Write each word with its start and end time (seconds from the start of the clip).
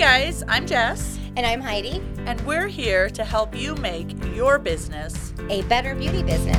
guys, 0.00 0.42
I'm 0.48 0.66
Jess, 0.66 1.18
And 1.36 1.44
I'm 1.44 1.60
Heidi, 1.60 2.00
and 2.24 2.40
we're 2.46 2.68
here 2.68 3.10
to 3.10 3.22
help 3.22 3.54
you 3.54 3.74
make 3.74 4.08
your 4.34 4.58
business. 4.58 5.34
a 5.50 5.60
better 5.64 5.94
beauty 5.94 6.22
business. 6.22 6.56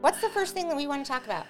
What's 0.00 0.20
the 0.20 0.28
first 0.30 0.54
thing 0.54 0.68
that 0.68 0.76
we 0.76 0.88
want 0.88 1.06
to 1.06 1.08
talk 1.08 1.24
about? 1.24 1.46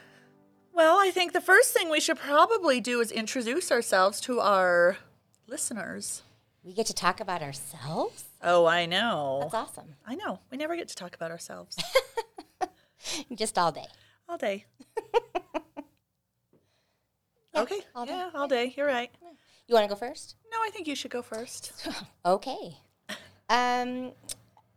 Well, 0.75 0.99
I 0.99 1.11
think 1.13 1.33
the 1.33 1.41
first 1.41 1.73
thing 1.73 1.89
we 1.89 2.01
should 2.01 2.19
probably 2.19 2.81
do 2.81 3.01
is 3.01 3.13
introduce 3.13 3.71
ourselves 3.71 4.21
to 4.23 4.41
our 4.41 4.97
listeners. 5.47 6.23
We 6.65 6.73
get 6.73 6.87
to 6.87 6.95
talk 6.95 7.21
about 7.21 7.43
ourselves? 7.43 8.25
Oh, 8.43 8.67
I 8.67 8.87
know. 8.87 9.39
That's 9.43 9.55
awesome. 9.55 9.95
I 10.07 10.17
know. 10.17 10.41
We 10.51 10.57
never 10.57 10.75
get 10.75 10.89
to 10.89 10.97
talk 10.97 11.15
about 11.15 11.31
ourselves 11.31 11.77
Just 13.35 13.57
all 13.59 13.71
day. 13.71 13.87
all 14.29 14.37
day. 14.37 14.65
okay. 17.55 17.81
all 17.95 18.05
day. 18.07 18.13
Yeah, 18.13 18.31
all 18.35 18.49
day. 18.49 18.75
You're 18.77 18.87
right. 18.87 19.11
You 19.69 19.75
want 19.75 19.85
to 19.89 19.95
go 19.95 19.99
first? 19.99 20.35
No, 20.51 20.59
I 20.65 20.71
think 20.71 20.89
you 20.89 20.97
should 20.97 21.11
go 21.11 21.23
first. 21.23 21.73
Okay. 22.27 22.79
Um, 23.51 24.13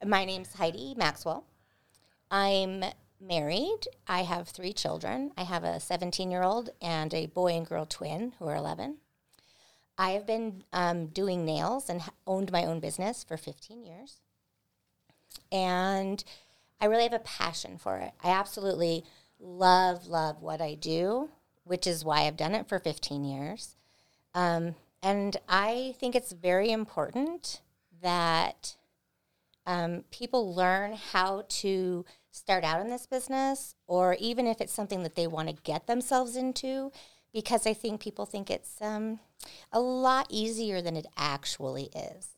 my 0.06 0.26
name's 0.26 0.54
Heidi 0.54 0.94
Maxwell. 0.98 1.46
I'm 2.30 2.84
married. 3.20 3.88
I 4.08 4.24
have 4.24 4.48
three 4.48 4.74
children. 4.74 5.32
I 5.38 5.44
have 5.44 5.64
a 5.64 5.80
17 5.80 6.32
year 6.32 6.44
old 6.44 6.70
and 6.82 7.14
a 7.14 7.28
boy 7.28 7.54
and 7.54 7.66
girl 7.66 7.86
twin 7.86 8.34
who 8.40 8.48
are 8.48 8.56
11. 8.56 8.98
I 9.98 10.12
have 10.12 10.28
been 10.28 10.64
um, 10.72 11.08
doing 11.08 11.44
nails 11.44 11.90
and 11.90 12.02
owned 12.28 12.52
my 12.52 12.66
own 12.66 12.80
business 12.80 13.24
for 13.24 13.36
15 13.36 13.84
years. 13.84 14.22
And 15.52 16.24
I 16.80 16.86
really 16.86 17.04
have 17.04 17.14
a 17.14 17.20
passion 17.20 17.78
for 17.78 17.98
it. 17.98 18.12
I 18.24 18.30
absolutely 18.30 19.04
love, 19.40 20.08
love 20.08 20.42
what 20.42 20.62
I 20.62 20.76
do, 20.76 21.30
which 21.64 21.88
is 21.88 22.06
why 22.06 22.22
I've 22.22 22.38
done 22.38 22.54
it 22.54 22.70
for 22.70 22.80
15 22.80 23.24
years. 23.24 23.76
Um, 24.36 24.76
and 25.02 25.38
I 25.50 25.96
think 26.00 26.16
it's 26.16 26.32
very 26.32 26.72
important 26.72 27.62
that 28.02 28.76
um, 29.66 30.04
people 30.12 30.54
learn 30.54 30.94
how 30.94 31.46
to 31.50 32.06
start 32.38 32.64
out 32.64 32.82
in 32.82 32.90
this 32.90 33.06
business, 33.06 33.76
or 33.88 34.16
even 34.20 34.46
if 34.48 34.62
it's 34.62 34.74
something 34.74 35.04
that 35.04 35.16
they 35.16 35.28
want 35.28 35.50
to 35.50 35.64
get 35.64 35.88
themselves 35.88 36.36
into, 36.36 36.92
because 37.34 37.66
I 37.66 37.74
think 37.74 38.00
people 38.00 38.26
think 38.26 38.50
it's 38.50 38.82
um, 38.82 39.20
a 39.72 39.80
lot 39.80 40.28
easier 40.30 40.82
than 40.82 40.96
it 40.96 41.08
actually 41.18 41.90
is. 41.96 42.36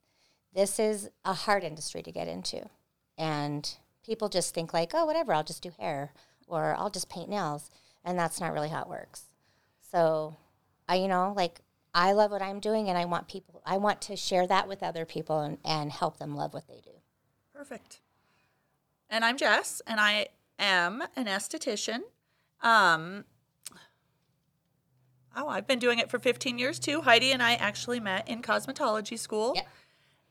This 0.54 0.80
is 0.80 1.10
a 1.26 1.34
hard 1.34 1.64
industry 1.64 2.02
to 2.04 2.12
get 2.12 2.28
into, 2.28 2.70
and 3.18 3.70
people 4.04 4.30
just 4.30 4.54
think 4.54 4.74
like, 4.74 4.92
oh, 4.94 5.06
whatever, 5.06 5.34
I'll 5.34 5.44
just 5.44 5.64
do 5.64 5.72
hair 5.78 6.14
or 6.48 6.76
I'll 6.78 6.90
just 6.90 7.10
paint 7.10 7.30
nails, 7.30 7.70
and 8.04 8.18
that's 8.18 8.42
not 8.42 8.54
really 8.54 8.70
how 8.70 8.82
it 8.82 8.90
works. 8.90 9.26
So, 9.92 10.36
I, 10.88 10.96
you 10.96 11.08
know, 11.08 11.34
like 11.36 11.62
I 11.94 12.14
love 12.14 12.32
what 12.32 12.42
I'm 12.42 12.60
doing, 12.60 12.90
and 12.90 12.98
I 12.98 13.06
want 13.06 13.28
people, 13.28 13.62
I 13.66 13.78
want 13.78 14.02
to 14.04 14.16
share 14.16 14.48
that 14.48 14.68
with 14.68 14.82
other 14.82 15.06
people 15.06 15.42
and, 15.42 15.58
and 15.64 15.92
help 15.92 16.18
them 16.18 16.36
love 16.36 16.54
what 16.54 16.68
they 16.68 16.82
do. 16.84 16.92
Perfect. 17.54 18.00
And 19.10 19.26
I'm 19.26 19.38
Jess, 19.38 19.82
and 19.88 20.00
I 20.00 20.28
am 20.60 21.04
an 21.16 21.26
esthetician. 21.26 22.02
Um, 22.62 23.26
oh, 25.36 25.48
I've 25.48 25.66
been 25.66 25.80
doing 25.80 25.98
it 25.98 26.12
for 26.12 26.20
15 26.20 26.60
years 26.60 26.78
too. 26.78 27.02
Heidi 27.02 27.32
and 27.32 27.42
I 27.42 27.56
actually 27.56 28.00
met 28.00 28.30
in 28.30 28.42
cosmetology 28.42 29.18
school. 29.18 29.54
Yep. 29.56 29.68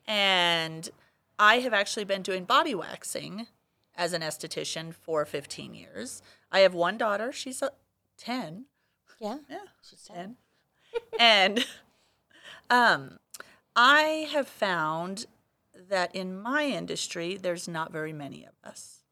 And 0.07 0.91
I 1.39 1.57
have 1.59 1.75
actually 1.75 2.05
been 2.05 2.23
doing 2.23 2.45
body 2.45 2.75
waxing 2.75 3.49
as 3.97 4.13
an 4.13 4.23
esthetician 4.23 4.95
for 4.95 5.25
15 5.25 5.75
years. 5.75 6.23
I 6.53 6.61
have 6.61 6.73
one 6.73 6.97
daughter. 6.97 7.33
She's 7.33 7.61
a 7.63 7.73
10. 8.17 8.67
Yeah. 9.21 9.39
Yeah, 9.51 9.59
she's 9.83 10.05
10. 10.05 10.37
and 11.19 11.67
um, 12.71 13.19
I 13.75 14.29
have 14.33 14.47
found 14.47 15.27
that 15.89 16.15
in 16.15 16.41
my 16.41 16.65
industry, 16.65 17.37
there's 17.37 17.69
not 17.69 17.93
very 17.93 18.13
many 18.13 18.45
of 18.45 18.53
us. 18.65 19.03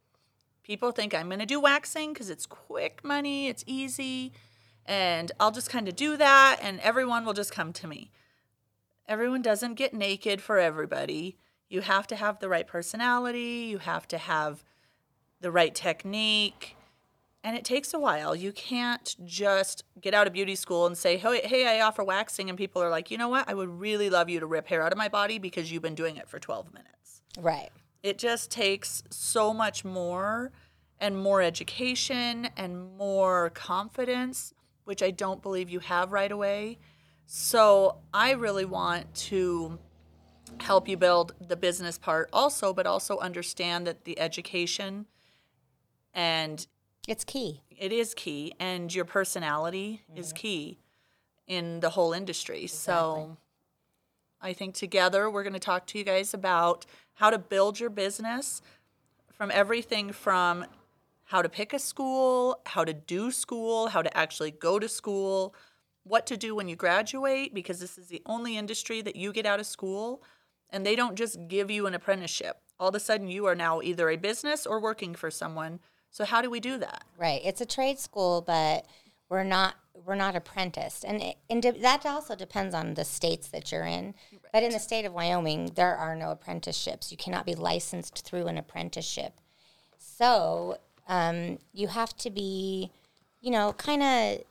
People 0.63 0.91
think 0.91 1.15
I'm 1.15 1.29
going 1.29 1.39
to 1.39 1.47
do 1.47 1.61
waxing 1.61 2.13
because 2.13 2.31
it's 2.31 2.47
quick 2.47 3.05
money, 3.05 3.49
it's 3.49 3.65
easy, 3.67 4.33
and 4.85 5.33
I'll 5.39 5.53
just 5.53 5.71
kind 5.71 5.89
of 5.89 5.97
do 5.97 6.17
that, 6.17 6.59
and 6.61 6.81
everyone 6.81 7.25
will 7.25 7.33
just 7.33 7.53
come 7.53 7.73
to 7.75 7.87
me. 7.87 8.11
Everyone 9.09 9.43
doesn't 9.43 9.75
get 9.75 9.95
naked 9.95 10.41
for 10.41 10.59
everybody. 10.59 11.37
You 11.69 11.83
have 11.83 12.07
to 12.09 12.17
have 12.17 12.41
the 12.41 12.49
right 12.49 12.67
personality, 12.67 13.69
you 13.71 13.79
have 13.79 14.09
to 14.09 14.19
have 14.19 14.65
the 15.41 15.51
right 15.51 15.75
technique, 15.75 16.76
and 17.45 17.57
it 17.57 17.65
takes 17.65 17.95
a 17.95 17.99
while. 17.99 18.35
You 18.35 18.53
can't 18.53 19.15
just 19.25 19.85
get 20.01 20.15
out 20.15 20.27
of 20.27 20.33
beauty 20.33 20.57
school 20.57 20.87
and 20.87 20.99
say, 20.99 21.17
hey, 21.17 21.41
hey, 21.45 21.67
I 21.67 21.85
offer 21.85 22.03
waxing. 22.03 22.49
And 22.49 22.59
people 22.59 22.83
are 22.83 22.91
like, 22.91 23.11
you 23.11 23.19
know 23.19 23.29
what? 23.29 23.49
I 23.49 23.55
would 23.55 23.69
really 23.69 24.11
love 24.11 24.29
you 24.29 24.41
to 24.41 24.47
rip 24.47 24.67
hair 24.67 24.83
out 24.83 24.93
of 24.93 24.99
my 24.99 25.09
body 25.09 25.39
because 25.39 25.71
you've 25.71 25.83
been 25.83 25.95
doing 25.95 26.17
it 26.17 26.29
for 26.29 26.39
12 26.39 26.73
minutes. 26.73 27.23
Right. 27.39 27.71
It 28.03 28.19
just 28.19 28.51
takes 28.51 29.03
so 29.11 29.55
much 29.55 29.85
more 29.85 30.53
and 30.99 31.19
more 31.19 31.43
education 31.43 32.49
and 32.57 32.97
more 32.97 33.51
confidence, 33.51 34.55
which 34.85 35.03
I 35.03 35.11
don't 35.11 35.43
believe 35.43 35.71
you 35.71 35.81
have 35.81 36.13
right 36.13 36.33
away. 36.33 36.79
So 37.27 37.99
I 38.15 38.33
really 38.33 38.65
want 38.65 39.15
to 39.15 39.79
help 40.61 40.89
you 40.89 40.97
build 40.97 41.35
the 41.41 41.57
business 41.57 41.99
part 41.99 42.31
also, 42.33 42.73
but 42.73 42.87
also 42.87 43.19
understand 43.19 43.87
that 43.87 44.05
the 44.05 44.19
education 44.19 45.07
and 46.15 46.67
It's 47.07 47.25
key. 47.25 47.63
it 47.71 47.93
is 47.93 48.15
key 48.15 48.55
and 48.59 48.93
your 48.95 49.05
personality 49.05 50.03
is 50.15 50.29
mm-hmm. 50.29 50.37
key 50.37 50.79
in 51.47 51.81
the 51.81 51.91
whole 51.91 52.13
industry. 52.13 52.67
So 52.67 53.37
i 54.41 54.53
think 54.53 54.75
together 54.75 55.31
we're 55.31 55.43
going 55.43 55.55
to 55.55 55.59
talk 55.59 55.87
to 55.87 55.97
you 55.99 56.05
guys 56.05 56.35
about 56.35 56.85
how 57.15 57.31
to 57.31 57.39
build 57.39 57.81
your 57.81 57.89
business 57.89 58.61
from 59.33 59.51
everything 59.51 60.13
from 60.13 60.67
how 61.25 61.41
to 61.41 61.49
pick 61.49 61.73
a 61.73 61.79
school 61.79 62.61
how 62.67 62.85
to 62.85 62.93
do 62.93 63.31
school 63.31 63.89
how 63.89 64.03
to 64.03 64.15
actually 64.15 64.51
go 64.51 64.79
to 64.79 64.91
school 64.91 65.55
what 66.07 66.27
to 66.27 66.37
do 66.37 66.55
when 66.55 66.69
you 66.69 66.77
graduate 66.77 67.53
because 67.53 67.81
this 67.81 67.99
is 67.99 68.07
the 68.07 68.23
only 68.27 68.57
industry 68.57 69.03
that 69.03 69.17
you 69.17 69.33
get 69.33 69.45
out 69.45 69.59
of 69.59 69.67
school 69.67 70.23
and 70.71 70.87
they 70.87 70.97
don't 70.97 71.17
just 71.17 71.49
give 71.49 71.71
you 71.71 71.87
an 71.87 71.95
apprenticeship. 71.95 72.59
All 72.79 72.89
of 72.89 72.95
a 72.95 73.01
sudden 73.01 73.29
you 73.29 73.47
are 73.47 73.55
now 73.55 73.81
either 73.83 74.09
a 74.09 74.17
business 74.17 74.67
or 74.67 74.81
working 74.81 75.15
for 75.15 75.31
someone 75.31 75.81
so 76.17 76.25
how 76.25 76.41
do 76.41 76.51
we 76.51 76.61
do 76.61 76.79
that 76.79 77.05
Right. 77.19 77.41
It's 77.45 77.61
a 77.61 77.67
trade 77.67 77.99
school, 77.99 78.43
but 78.43 78.87
we're 79.29 79.45
not 79.45 79.75
we're 80.05 80.15
not 80.15 80.37
apprenticed, 80.37 81.05
and 81.05 81.23
it, 81.23 81.37
and 81.49 81.63
de- 81.63 81.81
that 81.81 82.05
also 82.05 82.37
depends 82.37 82.75
on 82.75 82.95
the 82.95 83.05
states 83.05 83.49
that 83.49 83.73
you're 83.73 83.87
in. 83.87 84.15
But 84.53 84.63
in 84.63 84.71
the 84.71 84.79
state 84.79 85.05
of 85.07 85.15
Wyoming, 85.15 85.73
there 85.75 85.97
are 85.97 86.15
no 86.15 86.31
apprenticeships. 86.31 87.11
You 87.11 87.17
cannot 87.17 87.47
be 87.47 87.55
licensed 87.55 88.25
through 88.25 88.47
an 88.47 88.59
apprenticeship. 88.59 89.41
So 89.97 90.79
um, 91.09 91.59
you 91.73 91.89
have 91.89 92.15
to 92.19 92.31
be, 92.31 92.93
you 93.41 93.51
know, 93.51 93.73
kind 93.73 94.03
of. 94.03 94.45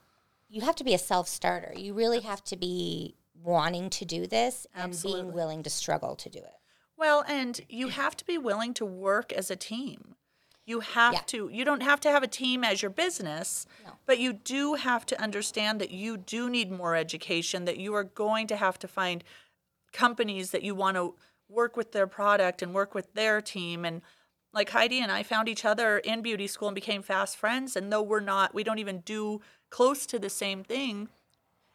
You 0.48 0.60
have 0.62 0.76
to 0.76 0.84
be 0.84 0.94
a 0.94 0.98
self 0.98 1.28
starter. 1.28 1.72
You 1.76 1.94
really 1.94 2.20
have 2.20 2.42
to 2.44 2.56
be 2.56 3.14
wanting 3.42 3.90
to 3.90 4.04
do 4.04 4.26
this 4.26 4.66
and 4.74 4.90
Absolutely. 4.90 5.22
being 5.22 5.34
willing 5.34 5.62
to 5.62 5.70
struggle 5.70 6.16
to 6.16 6.28
do 6.28 6.38
it. 6.38 6.54
Well, 6.96 7.24
and 7.28 7.60
you 7.68 7.88
have 7.88 8.16
to 8.16 8.24
be 8.24 8.38
willing 8.38 8.74
to 8.74 8.84
work 8.84 9.32
as 9.32 9.50
a 9.50 9.56
team. 9.56 10.16
You 10.66 10.80
have 10.80 11.14
Yeah. 11.14 11.20
to, 11.26 11.48
you 11.48 11.64
don't 11.64 11.82
have 11.82 12.00
to 12.00 12.10
have 12.10 12.24
a 12.24 12.28
team 12.28 12.64
as 12.64 12.82
your 12.82 12.90
business, 12.90 13.66
but 14.04 14.18
you 14.18 14.32
do 14.32 14.74
have 14.74 15.06
to 15.06 15.20
understand 15.20 15.80
that 15.80 15.92
you 15.92 16.16
do 16.16 16.50
need 16.50 16.70
more 16.72 16.96
education, 16.96 17.64
that 17.66 17.78
you 17.78 17.94
are 17.94 18.04
going 18.04 18.48
to 18.48 18.56
have 18.56 18.76
to 18.80 18.88
find 18.88 19.22
companies 19.92 20.50
that 20.50 20.62
you 20.64 20.74
want 20.74 20.96
to 20.96 21.14
work 21.48 21.76
with 21.76 21.92
their 21.92 22.08
product 22.08 22.62
and 22.62 22.74
work 22.74 22.94
with 22.94 23.14
their 23.14 23.40
team. 23.40 23.84
And 23.84 24.02
like 24.52 24.70
Heidi 24.70 25.00
and 25.00 25.12
I 25.12 25.22
found 25.22 25.48
each 25.48 25.64
other 25.64 25.98
in 25.98 26.20
beauty 26.20 26.48
school 26.48 26.68
and 26.68 26.74
became 26.74 27.02
fast 27.02 27.36
friends. 27.36 27.76
And 27.76 27.92
though 27.92 28.02
we're 28.02 28.20
not, 28.20 28.52
we 28.52 28.64
don't 28.64 28.80
even 28.80 29.00
do 29.00 29.40
close 29.70 30.04
to 30.06 30.18
the 30.18 30.30
same 30.30 30.64
thing, 30.64 31.08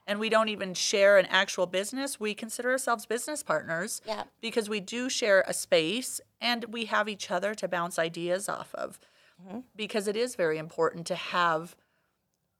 and 0.07 0.19
we 0.19 0.29
don't 0.29 0.49
even 0.49 0.73
share 0.73 1.17
an 1.17 1.25
actual 1.27 1.65
business, 1.65 2.19
we 2.19 2.33
consider 2.33 2.71
ourselves 2.71 3.05
business 3.05 3.43
partners 3.43 4.01
Yeah. 4.05 4.23
because 4.41 4.69
we 4.69 4.79
do 4.79 5.09
share 5.09 5.43
a 5.47 5.53
space 5.53 6.19
and 6.39 6.65
we 6.65 6.85
have 6.85 7.07
each 7.07 7.29
other 7.31 7.53
to 7.55 7.67
bounce 7.67 7.99
ideas 7.99 8.49
off 8.49 8.73
of. 8.75 8.99
Mm-hmm. 9.41 9.59
Because 9.75 10.07
it 10.07 10.15
is 10.15 10.35
very 10.35 10.57
important 10.57 11.07
to 11.07 11.15
have 11.15 11.75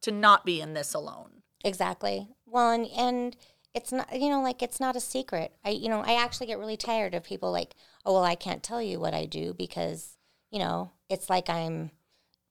to 0.02 0.12
not 0.12 0.46
be 0.46 0.62
in 0.62 0.74
this 0.74 0.94
alone. 0.94 1.44
Exactly. 1.64 2.28
Well, 2.48 2.72
and, 2.72 2.88
and 2.98 3.38
it's 3.74 3.92
not, 3.92 4.20
you 4.20 4.30
know, 4.30 4.42
like 4.42 4.62
it's 4.64 4.80
not 4.80 4.96
a 4.96 5.00
secret. 5.00 5.54
I, 5.64 5.70
you 5.70 5.90
know, 5.90 6.02
I 6.02 6.16
actually 6.16 6.48
get 6.48 6.60
really 6.60 6.78
tired 6.78 7.14
of 7.14 7.24
people 7.24 7.52
like, 7.52 7.76
oh, 8.06 8.14
well, 8.14 8.24
I 8.24 8.36
can't 8.36 8.64
tell 8.64 8.82
you 8.82 9.00
what 9.00 9.14
I 9.14 9.26
do 9.26 9.54
because, 9.54 10.18
you 10.50 10.60
know, 10.60 10.92
it's 11.10 11.30
like 11.30 11.50
I'm 11.50 11.92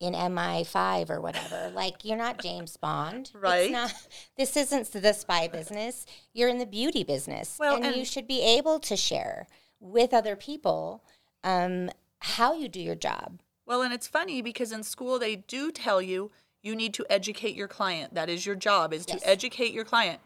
in 0.01 0.15
MI5 0.15 1.11
or 1.11 1.21
whatever. 1.21 1.71
like 1.75 2.05
you're 2.05 2.17
not 2.17 2.43
James 2.43 2.77
Bond. 2.79 3.31
Right. 3.35 3.65
It's 3.65 3.73
not, 3.73 3.95
this 4.37 4.57
isn't 4.57 4.91
the 4.93 5.13
spy 5.13 5.47
business. 5.47 6.07
You're 6.33 6.49
in 6.49 6.59
the 6.59 6.67
beauty 6.67 7.05
business. 7.05 7.57
Well, 7.61 7.77
and, 7.77 7.85
and- 7.85 7.97
you 7.97 8.05
should 8.05 8.27
be 8.27 8.41
able 8.43 8.81
to 8.81 8.97
share 8.97 9.47
with 9.79 10.13
other 10.15 10.37
people 10.37 11.05
um, 11.45 11.91
how 12.21 12.55
you 12.55 12.69
do 12.69 12.81
your 12.81 12.95
job. 12.95 13.41
Well, 13.67 13.83
and 13.83 13.93
it's 13.95 14.09
funny 14.09 14.43
because 14.43 14.73
in 14.73 14.83
school 14.83 15.19
they 15.19 15.37
do 15.37 15.71
tell 15.71 16.03
you 16.03 16.31
you 16.63 16.75
need 16.75 16.93
to 16.95 17.07
educate 17.09 17.55
your 17.55 17.69
client. 17.69 18.15
That 18.15 18.29
is 18.29 18.45
your 18.45 18.57
job 18.57 18.93
is 18.93 19.05
Yes. 19.07 19.21
to 19.23 19.29
educate 19.29 19.73
your 19.73 19.85
client. 19.85 20.21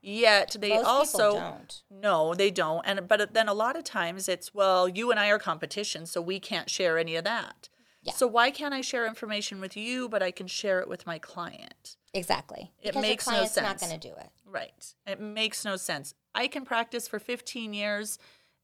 Yet 0.00 0.56
they 0.60 0.70
Most 0.70 0.86
also 0.86 1.32
don't. 1.34 1.82
no, 1.90 2.32
they 2.34 2.50
don't. 2.50 2.82
And 2.86 3.06
but 3.08 3.34
then 3.34 3.48
a 3.48 3.54
lot 3.54 3.76
of 3.76 3.84
times 3.84 4.28
it's 4.28 4.54
well, 4.54 4.88
you 4.88 5.10
and 5.10 5.18
I 5.18 5.28
are 5.28 5.38
competition, 5.38 6.06
so 6.06 6.20
we 6.22 6.38
can't 6.40 6.70
share 6.70 6.98
any 6.98 7.16
of 7.16 7.24
that. 7.24 7.68
Yeah. 8.02 8.12
So 8.12 8.26
why 8.26 8.50
can't 8.50 8.72
I 8.72 8.80
share 8.80 9.06
information 9.06 9.60
with 9.60 9.76
you, 9.76 10.08
but 10.08 10.22
I 10.22 10.30
can 10.30 10.46
share 10.46 10.80
it 10.80 10.88
with 10.88 11.06
my 11.06 11.18
client? 11.18 11.96
Exactly. 12.14 12.72
It 12.80 12.88
because 12.88 13.02
makes 13.02 13.26
no 13.26 13.32
your 13.32 13.38
client's 13.38 13.56
not 13.56 13.80
sense. 13.80 13.82
going 13.82 14.00
to 14.00 14.08
do 14.08 14.14
it. 14.14 14.30
Right. 14.46 14.94
It 15.06 15.20
makes 15.20 15.64
no 15.64 15.76
sense. 15.76 16.14
I 16.34 16.46
can 16.46 16.64
practice 16.64 17.08
for 17.08 17.18
15 17.18 17.74
years 17.74 18.18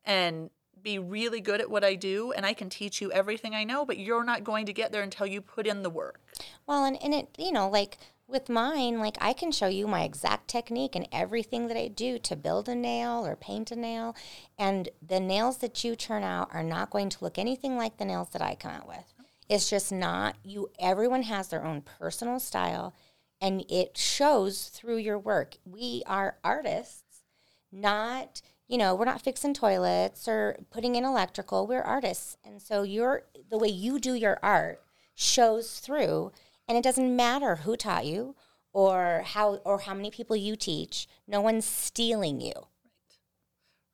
and 0.04 0.50
be 0.82 0.98
really 0.98 1.40
good 1.40 1.60
at 1.60 1.70
what 1.70 1.82
I 1.82 1.94
do, 1.94 2.32
and 2.32 2.44
I 2.44 2.52
can 2.52 2.68
teach 2.68 3.00
you 3.00 3.10
everything 3.10 3.54
I 3.54 3.64
know, 3.64 3.84
but 3.84 3.98
you're 3.98 4.24
not 4.24 4.44
going 4.44 4.66
to 4.66 4.72
get 4.72 4.92
there 4.92 5.02
until 5.02 5.26
you 5.26 5.40
put 5.40 5.66
in 5.66 5.82
the 5.82 5.90
work. 5.90 6.20
Well, 6.66 6.84
and, 6.84 7.02
and 7.02 7.14
it, 7.14 7.28
you 7.38 7.52
know, 7.52 7.68
like 7.68 7.98
with 8.26 8.48
mine, 8.48 8.98
like 8.98 9.16
I 9.20 9.32
can 9.32 9.50
show 9.50 9.66
you 9.66 9.86
my 9.86 10.02
exact 10.02 10.48
technique 10.48 10.94
and 10.94 11.08
everything 11.10 11.68
that 11.68 11.76
I 11.76 11.88
do 11.88 12.18
to 12.18 12.36
build 12.36 12.68
a 12.68 12.74
nail 12.74 13.26
or 13.26 13.36
paint 13.36 13.70
a 13.70 13.76
nail. 13.76 14.14
And 14.58 14.88
the 15.06 15.20
nails 15.20 15.58
that 15.58 15.84
you 15.84 15.96
turn 15.96 16.22
out 16.22 16.48
are 16.52 16.62
not 16.62 16.90
going 16.90 17.08
to 17.10 17.24
look 17.24 17.38
anything 17.38 17.76
like 17.76 17.96
the 17.96 18.04
nails 18.04 18.28
that 18.30 18.42
I 18.42 18.54
come 18.54 18.72
out 18.72 18.88
with. 18.88 19.12
It's 19.48 19.68
just 19.68 19.92
not 19.92 20.36
you. 20.42 20.70
Everyone 20.78 21.22
has 21.22 21.48
their 21.48 21.64
own 21.64 21.82
personal 21.82 22.38
style, 22.40 22.94
and 23.40 23.64
it 23.68 23.96
shows 23.96 24.68
through 24.68 24.98
your 24.98 25.18
work. 25.18 25.56
We 25.64 26.02
are 26.06 26.38
artists, 26.42 27.24
not 27.70 28.40
you 28.66 28.78
know 28.78 28.94
we're 28.94 29.04
not 29.04 29.20
fixing 29.20 29.52
toilets 29.52 30.26
or 30.26 30.56
putting 30.70 30.94
in 30.94 31.04
electrical. 31.04 31.66
We're 31.66 31.82
artists, 31.82 32.36
and 32.44 32.60
so 32.62 32.82
your 32.82 33.24
the 33.50 33.58
way 33.58 33.68
you 33.68 33.98
do 33.98 34.14
your 34.14 34.38
art 34.42 34.80
shows 35.14 35.80
through, 35.80 36.32
and 36.66 36.78
it 36.78 36.84
doesn't 36.84 37.14
matter 37.14 37.56
who 37.56 37.76
taught 37.76 38.06
you 38.06 38.34
or 38.72 39.22
how 39.24 39.56
or 39.64 39.80
how 39.80 39.94
many 39.94 40.10
people 40.10 40.36
you 40.36 40.56
teach. 40.56 41.06
No 41.26 41.40
one's 41.40 41.66
stealing 41.66 42.40
you. 42.40 42.54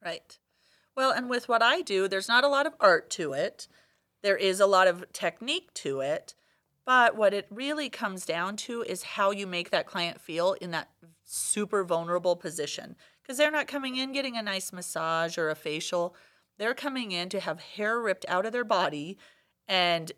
Right. 0.02 0.38
Well, 0.96 1.12
and 1.12 1.30
with 1.30 1.48
what 1.48 1.62
I 1.62 1.82
do, 1.82 2.08
there's 2.08 2.28
not 2.28 2.44
a 2.44 2.48
lot 2.48 2.66
of 2.66 2.74
art 2.80 3.10
to 3.10 3.32
it. 3.32 3.68
There 4.22 4.36
is 4.36 4.60
a 4.60 4.66
lot 4.66 4.86
of 4.86 5.10
technique 5.12 5.72
to 5.74 6.00
it. 6.00 6.34
But 6.84 7.16
what 7.16 7.34
it 7.34 7.46
really 7.50 7.88
comes 7.88 8.24
down 8.24 8.56
to 8.56 8.82
is 8.82 9.02
how 9.02 9.30
you 9.30 9.46
make 9.46 9.70
that 9.70 9.86
client 9.86 10.20
feel 10.20 10.54
in 10.54 10.70
that 10.72 10.88
super 11.24 11.84
vulnerable 11.84 12.36
position. 12.36 12.96
Because 13.22 13.38
they're 13.38 13.50
not 13.50 13.68
coming 13.68 13.96
in 13.96 14.12
getting 14.12 14.36
a 14.36 14.42
nice 14.42 14.72
massage 14.72 15.38
or 15.38 15.50
a 15.50 15.54
facial. 15.54 16.16
They're 16.58 16.74
coming 16.74 17.12
in 17.12 17.28
to 17.28 17.40
have 17.40 17.60
hair 17.60 18.00
ripped 18.00 18.26
out 18.28 18.46
of 18.46 18.52
their 18.52 18.64
body. 18.64 19.18
And 19.68 20.10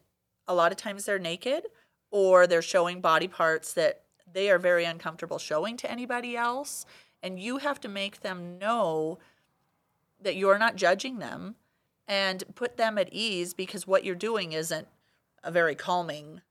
a 0.48 0.54
lot 0.54 0.72
of 0.72 0.78
times 0.78 1.04
they're 1.04 1.18
naked 1.18 1.64
or 2.10 2.46
they're 2.46 2.62
showing 2.62 3.00
body 3.00 3.28
parts 3.28 3.74
that 3.74 4.02
they 4.32 4.50
are 4.50 4.58
very 4.58 4.84
uncomfortable 4.84 5.38
showing 5.38 5.76
to 5.78 5.90
anybody 5.90 6.36
else. 6.36 6.86
And 7.22 7.38
you 7.38 7.58
have 7.58 7.80
to 7.80 7.88
make 7.88 8.20
them 8.20 8.58
know 8.58 9.18
that 10.20 10.36
you're 10.36 10.58
not 10.58 10.76
judging 10.76 11.18
them 11.18 11.56
and 12.12 12.44
put 12.54 12.76
them 12.76 12.98
at 12.98 13.08
ease 13.12 13.54
because 13.54 13.86
what 13.86 14.04
you're 14.04 14.14
doing 14.14 14.52
isn't 14.52 14.86
a 15.42 15.50
very 15.50 15.74
calming 15.74 16.42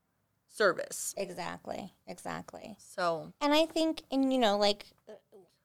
service. 0.49 1.13
Exactly. 1.17 1.93
Exactly. 2.07 2.75
So, 2.79 3.31
And 3.39 3.53
I 3.53 3.65
think, 3.65 4.01
and 4.11 4.33
you 4.33 4.39
know, 4.39 4.57
like 4.57 4.85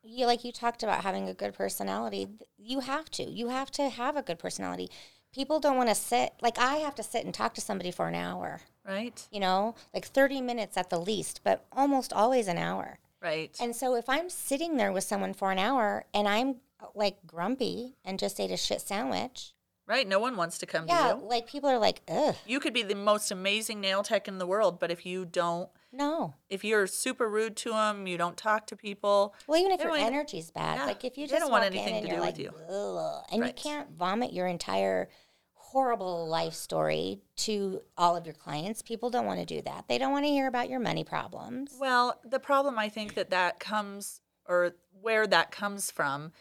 you 0.02 0.26
like 0.26 0.44
you 0.44 0.52
talked 0.52 0.82
about 0.82 1.02
having 1.02 1.28
a 1.28 1.34
good 1.34 1.54
personality. 1.54 2.28
You 2.58 2.80
have 2.80 3.10
to. 3.12 3.24
You 3.24 3.48
have 3.48 3.70
to 3.72 3.88
have 3.88 4.16
a 4.16 4.22
good 4.22 4.38
personality. 4.38 4.90
People 5.34 5.60
don't 5.60 5.76
want 5.76 5.88
to 5.88 5.94
sit 5.94 6.32
like 6.42 6.58
I 6.58 6.76
have 6.76 6.94
to 6.96 7.02
sit 7.02 7.24
and 7.24 7.34
talk 7.34 7.54
to 7.54 7.60
somebody 7.60 7.90
for 7.90 8.06
an 8.08 8.14
hour. 8.14 8.60
right? 8.86 9.26
You 9.32 9.40
know, 9.40 9.74
like 9.94 10.06
thirty 10.06 10.40
minutes 10.40 10.76
at 10.76 10.90
the 10.90 11.00
least, 11.00 11.40
but 11.42 11.64
almost 11.72 12.12
always 12.12 12.46
an 12.48 12.58
hour. 12.58 12.98
Right. 13.22 13.56
And 13.60 13.74
so 13.74 13.96
if 13.96 14.08
I'm 14.08 14.28
sitting 14.30 14.76
there 14.76 14.92
with 14.92 15.04
someone 15.04 15.34
for 15.34 15.50
an 15.50 15.58
hour 15.58 16.04
and 16.14 16.28
I'm 16.28 16.56
like 16.94 17.16
grumpy 17.26 17.96
and 18.04 18.18
just 18.18 18.38
ate 18.38 18.52
a 18.52 18.56
shit 18.56 18.80
sandwich, 18.80 19.54
right. 19.86 20.06
No 20.06 20.18
one 20.18 20.36
wants 20.36 20.58
to 20.58 20.66
come 20.66 20.86
yeah, 20.88 21.12
to 21.12 21.18
you. 21.18 21.26
like 21.28 21.46
people 21.46 21.68
are 21.70 21.78
like, 21.78 22.02
ugh, 22.08 22.34
You 22.46 22.60
could 22.60 22.74
be 22.74 22.82
the 22.82 22.94
most 22.94 23.30
amazing 23.30 23.80
nail 23.80 24.02
tech 24.02 24.28
in 24.28 24.38
the 24.38 24.46
world, 24.46 24.78
but 24.80 24.90
if 24.90 25.04
you 25.06 25.24
don't, 25.24 25.68
no. 25.92 26.34
if 26.50 26.64
you're 26.64 26.86
super 26.86 27.28
rude 27.28 27.56
to 27.58 27.70
them, 27.70 28.06
you 28.06 28.18
don't 28.18 28.36
talk 28.36 28.66
to 28.68 28.76
people, 28.76 29.34
Well, 29.46 29.58
even 29.60 29.72
if 29.72 29.80
your 29.80 29.94
even- 29.96 30.06
energy's 30.06 30.50
bad, 30.50 30.76
yeah, 30.78 30.86
like 30.86 31.04
if 31.04 31.16
you 31.16 31.26
just 31.26 31.40
don't 31.40 31.50
want 31.50 31.64
anything 31.64 32.02
to 32.02 32.08
do 32.10 32.16
like, 32.20 32.36
with 32.36 32.38
you. 32.40 32.50
Ugh, 32.68 33.24
and 33.32 33.40
Right. 33.42 33.48
you 33.48 33.62
can't 33.62 33.90
vomit 33.92 34.32
your 34.32 34.46
entire 34.46 35.08
horrible 35.54 36.26
life 36.28 36.54
story 36.54 37.20
to 37.36 37.80
all 37.98 38.16
of 38.16 38.24
your 38.24 38.34
clients. 38.34 38.82
People 38.82 39.10
don't 39.10 39.26
want 39.26 39.40
to 39.40 39.46
do 39.46 39.60
that. 39.62 39.84
They 39.88 39.98
don't 39.98 40.12
want 40.12 40.24
to 40.24 40.30
hear 40.30 40.46
about 40.46 40.70
your 40.70 40.80
money 40.80 41.04
problems. 41.04 41.76
Well, 41.78 42.20
the 42.24 42.38
problem 42.38 42.78
I 42.78 42.88
think 42.88 43.14
that 43.14 43.30
that 43.30 43.58
comes, 43.58 44.20
or 44.48 44.76
where 45.00 45.26
that 45.26 45.50
comes 45.50 45.90
from, 45.90 46.32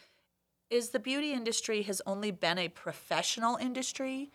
is 0.70 0.90
the 0.90 0.98
beauty 0.98 1.32
industry 1.32 1.82
has 1.82 2.02
only 2.06 2.30
been 2.30 2.58
a 2.58 2.68
professional 2.68 3.56
industry 3.56 4.30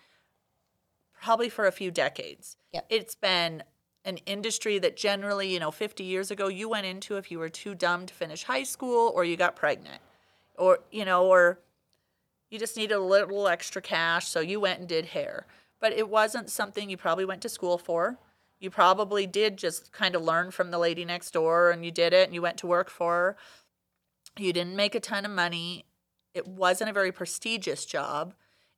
probably 1.22 1.50
for 1.50 1.68
a 1.68 1.72
few 1.72 1.92
decades. 1.92 2.58
Yep. 2.74 2.86
It's 2.90 3.16
been 3.16 3.64
an 4.04 4.18
industry 4.26 4.80
that 4.80 4.98
generally, 4.98 5.54
you 5.54 5.60
know, 5.60 5.72
50 5.72 6.04
years 6.04 6.32
ago 6.32 6.48
you 6.48 6.68
went 6.68 6.88
into 6.88 7.18
if 7.18 7.30
you 7.30 7.38
were 7.38 7.50
too 7.50 7.76
dumb 7.76 8.06
to 8.08 8.14
finish 8.14 8.44
high 8.44 8.64
school 8.64 9.12
or 9.14 9.24
you 9.24 9.38
got 9.38 9.56
pregnant 9.56 10.02
or, 10.58 10.80
you 10.92 11.06
know, 11.06 11.26
or 11.26 11.60
you 12.50 12.60
just 12.60 12.76
needed 12.76 12.96
a 12.96 13.00
little 13.00 13.48
extra 13.48 13.82
cash, 13.82 14.28
so 14.28 14.42
you 14.42 14.60
went 14.60 14.80
and 14.80 14.88
did 14.88 15.06
hair. 15.06 15.46
But 15.80 15.94
it 15.94 16.10
wasn't 16.10 16.50
something 16.50 16.90
you 16.90 16.98
probably 16.98 17.26
went 17.26 17.42
to 17.44 17.50
school 17.50 17.78
for. 17.78 18.18
You 18.60 18.70
probably 18.70 19.26
did 19.26 19.58
just 19.58 19.92
kind 19.92 20.16
of 20.16 20.22
learn 20.22 20.52
from 20.52 20.70
the 20.70 20.78
lady 20.78 21.06
next 21.06 21.32
door 21.32 21.72
and 21.72 21.86
you 21.86 21.92
did 21.92 22.14
it 22.14 22.28
and 22.28 22.36
you 22.36 22.42
went 22.42 22.58
to 22.58 22.68
work 22.68 22.90
for 22.90 23.14
her. 23.14 23.38
You 24.38 24.54
didn't 24.54 24.76
make 24.76 24.96
a 24.96 25.00
ton 25.00 25.26
of 25.26 25.32
money. 25.32 25.86
It 26.34 26.48
wasn't 26.48 26.90
a 26.90 26.94
very 26.94 27.12
prestigious 27.12 27.86
job. 27.86 28.34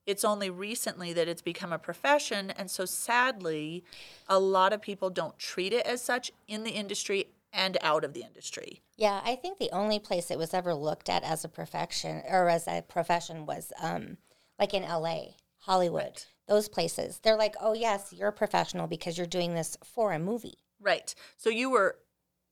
It's 0.06 0.26
only 0.26 0.50
recently 0.50 1.14
that 1.14 1.28
it's 1.28 1.42
become 1.42 1.72
a 1.72 1.80
profession. 1.80 2.52
And 2.52 2.70
so 2.70 2.86
sadly, 2.86 3.84
a 4.28 4.38
lot 4.40 4.74
of 4.74 4.82
people 4.82 5.10
don't 5.10 5.38
treat 5.38 5.72
it 5.74 5.86
as 5.86 6.02
such 6.02 6.32
in 6.48 6.64
the 6.64 6.72
industry 6.72 7.28
and 7.54 7.78
out 7.82 8.04
of 8.04 8.14
the 8.14 8.24
industry. 8.24 8.82
Yeah, 8.98 9.22
I 9.24 9.36
think 9.36 9.60
the 9.60 9.72
only 9.72 10.00
place 10.00 10.30
it 10.32 10.38
was 10.38 10.54
ever 10.54 10.74
looked 10.74 11.10
at 11.10 11.24
as 11.24 11.46
a 11.46 11.50
profession 11.50 12.24
or 12.28 12.50
as 12.50 12.68
a 12.68 12.82
profession 12.82 13.46
was 13.46 13.72
um, 13.80 14.18
like 14.60 14.74
in 14.74 14.84
LA, 14.84 15.20
Hollywood, 15.60 16.04
Right. 16.04 16.26
those 16.48 16.68
places. 16.68 17.20
They're 17.24 17.38
like, 17.38 17.56
oh, 17.62 17.74
yes, 17.74 18.12
you're 18.12 18.30
a 18.30 18.34
professional 18.34 18.88
because 18.88 19.18
you're 19.18 19.28
doing 19.28 19.54
this 19.54 19.78
for 19.84 20.12
a 20.12 20.20
movie 20.20 20.58
Right. 20.82 21.16
So 21.38 21.50
you 21.50 21.70
were 21.70 21.98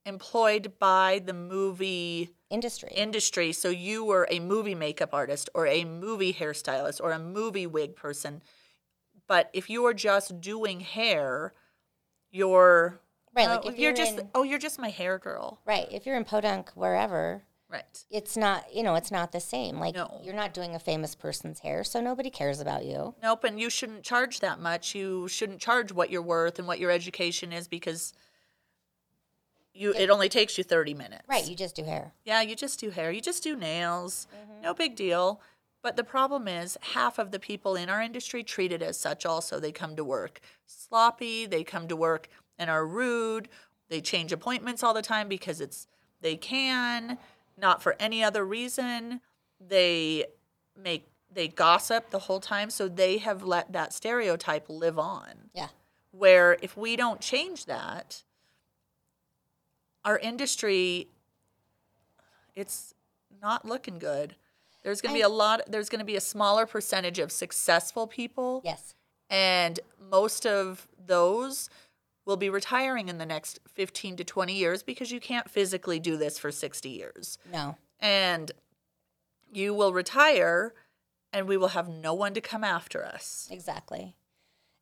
employed 0.06 0.72
by 0.78 1.20
the 1.24 1.34
movie 1.34 2.30
industry. 2.52 2.90
industry. 2.94 3.52
So 3.52 3.68
you 3.68 4.04
were 4.04 4.28
a 4.30 4.38
movie 4.40 4.74
makeup 4.74 5.10
artist 5.12 5.48
or 5.54 5.66
a 5.66 5.84
movie 5.84 6.32
hairstylist 6.34 7.00
or 7.02 7.10
a 7.12 7.18
movie 7.18 7.66
wig 7.66 7.96
person. 7.96 8.42
But 9.26 9.50
if 9.52 9.70
you're 9.70 9.94
just 9.94 10.40
doing 10.40 10.80
hair, 10.80 11.52
you're 12.30 13.00
right. 13.34 13.48
oh, 13.48 13.54
Like 13.56 13.66
if 13.66 13.78
you're, 13.78 13.90
you're, 13.90 13.96
just 13.96 14.18
in, 14.18 14.28
oh 14.34 14.42
you're 14.42 14.58
just 14.58 14.78
my 14.78 14.90
hair 14.90 15.18
girl. 15.18 15.60
right. 15.66 15.86
If 15.90 16.06
you're 16.06 16.16
in 16.16 16.24
Podunk, 16.24 16.70
wherever, 16.74 17.42
Right. 17.68 18.04
it's 18.10 18.36
not, 18.36 18.74
you 18.74 18.82
know, 18.82 18.96
it's 18.96 19.10
not 19.10 19.32
the 19.32 19.40
same. 19.40 19.78
Like 19.80 19.94
No. 19.94 20.20
you're 20.22 20.34
not 20.34 20.52
doing 20.52 20.74
a 20.74 20.78
famous 20.78 21.14
person's 21.14 21.60
hair, 21.60 21.84
so 21.84 22.00
nobody 22.02 22.28
cares 22.30 22.60
about 22.60 22.84
you. 22.84 23.14
Nope, 23.22 23.44
and 23.44 23.58
you 23.58 23.70
shouldn't 23.70 24.02
charge 24.04 24.40
that 24.40 24.60
much. 24.60 24.94
You 24.94 25.26
shouldn't 25.28 25.60
charge 25.60 25.90
what 25.92 26.10
you're 26.10 26.20
worth 26.20 26.58
and 26.58 26.68
what 26.68 26.78
your 26.78 26.90
education 26.90 27.50
is 27.52 27.68
because 27.68 28.12
you 29.74 29.92
it 29.94 30.10
only 30.10 30.28
takes 30.28 30.58
you 30.58 30.64
30 30.64 30.94
minutes. 30.94 31.24
Right. 31.28 31.46
You 31.46 31.54
just 31.56 31.74
do 31.74 31.84
hair. 31.84 32.12
Yeah, 32.24 32.42
you 32.42 32.54
just 32.56 32.78
do 32.80 32.90
hair, 32.90 33.10
you 33.10 33.20
just 33.20 33.42
do 33.42 33.56
nails. 33.56 34.26
Mm-hmm. 34.34 34.62
No 34.62 34.74
big 34.74 34.96
deal. 34.96 35.40
But 35.82 35.96
the 35.96 36.04
problem 36.04 36.46
is, 36.46 36.78
half 36.94 37.18
of 37.18 37.32
the 37.32 37.40
people 37.40 37.74
in 37.74 37.88
our 37.88 38.00
industry 38.00 38.44
treat 38.44 38.70
it 38.70 38.82
as 38.82 38.96
such 38.96 39.26
also. 39.26 39.58
They 39.58 39.72
come 39.72 39.96
to 39.96 40.04
work 40.04 40.40
sloppy, 40.66 41.46
they 41.46 41.64
come 41.64 41.88
to 41.88 41.96
work 41.96 42.28
and 42.58 42.70
are 42.70 42.86
rude. 42.86 43.48
They 43.88 44.00
change 44.00 44.32
appointments 44.32 44.82
all 44.82 44.94
the 44.94 45.02
time 45.02 45.28
because 45.28 45.60
it's 45.60 45.86
they 46.20 46.36
can, 46.36 47.18
not 47.58 47.82
for 47.82 47.96
any 47.98 48.22
other 48.22 48.44
reason. 48.44 49.20
They 49.60 50.26
make 50.80 51.08
they 51.34 51.48
gossip 51.48 52.10
the 52.10 52.18
whole 52.20 52.40
time, 52.40 52.68
so 52.70 52.88
they 52.88 53.18
have 53.18 53.42
let 53.42 53.72
that 53.72 53.92
stereotype 53.92 54.66
live 54.68 54.98
on 54.98 55.50
Yeah. 55.54 55.68
where 56.10 56.58
if 56.62 56.76
we 56.76 56.94
don't 56.94 57.20
change 57.20 57.64
that, 57.64 58.22
our 60.04 60.18
industry, 60.18 61.08
it's 62.54 62.94
not 63.40 63.64
looking 63.64 63.98
good. 63.98 64.36
There's 64.82 65.00
going 65.00 65.14
to 65.14 65.18
be 65.18 65.22
a 65.22 65.28
lot, 65.28 65.62
there's 65.68 65.88
going 65.88 66.00
to 66.00 66.04
be 66.04 66.16
a 66.16 66.20
smaller 66.20 66.66
percentage 66.66 67.18
of 67.18 67.30
successful 67.30 68.06
people. 68.06 68.62
Yes. 68.64 68.94
And 69.30 69.78
most 70.10 70.44
of 70.44 70.88
those 71.04 71.70
will 72.24 72.36
be 72.36 72.50
retiring 72.50 73.08
in 73.08 73.18
the 73.18 73.26
next 73.26 73.60
15 73.68 74.16
to 74.16 74.24
20 74.24 74.54
years 74.54 74.82
because 74.82 75.10
you 75.10 75.20
can't 75.20 75.48
physically 75.48 75.98
do 75.98 76.16
this 76.16 76.38
for 76.38 76.50
60 76.50 76.88
years. 76.88 77.38
No. 77.52 77.76
And 78.00 78.52
you 79.52 79.74
will 79.74 79.92
retire 79.92 80.74
and 81.32 81.48
we 81.48 81.56
will 81.56 81.68
have 81.68 81.88
no 81.88 82.14
one 82.14 82.34
to 82.34 82.40
come 82.40 82.64
after 82.64 83.04
us. 83.04 83.48
Exactly. 83.50 84.16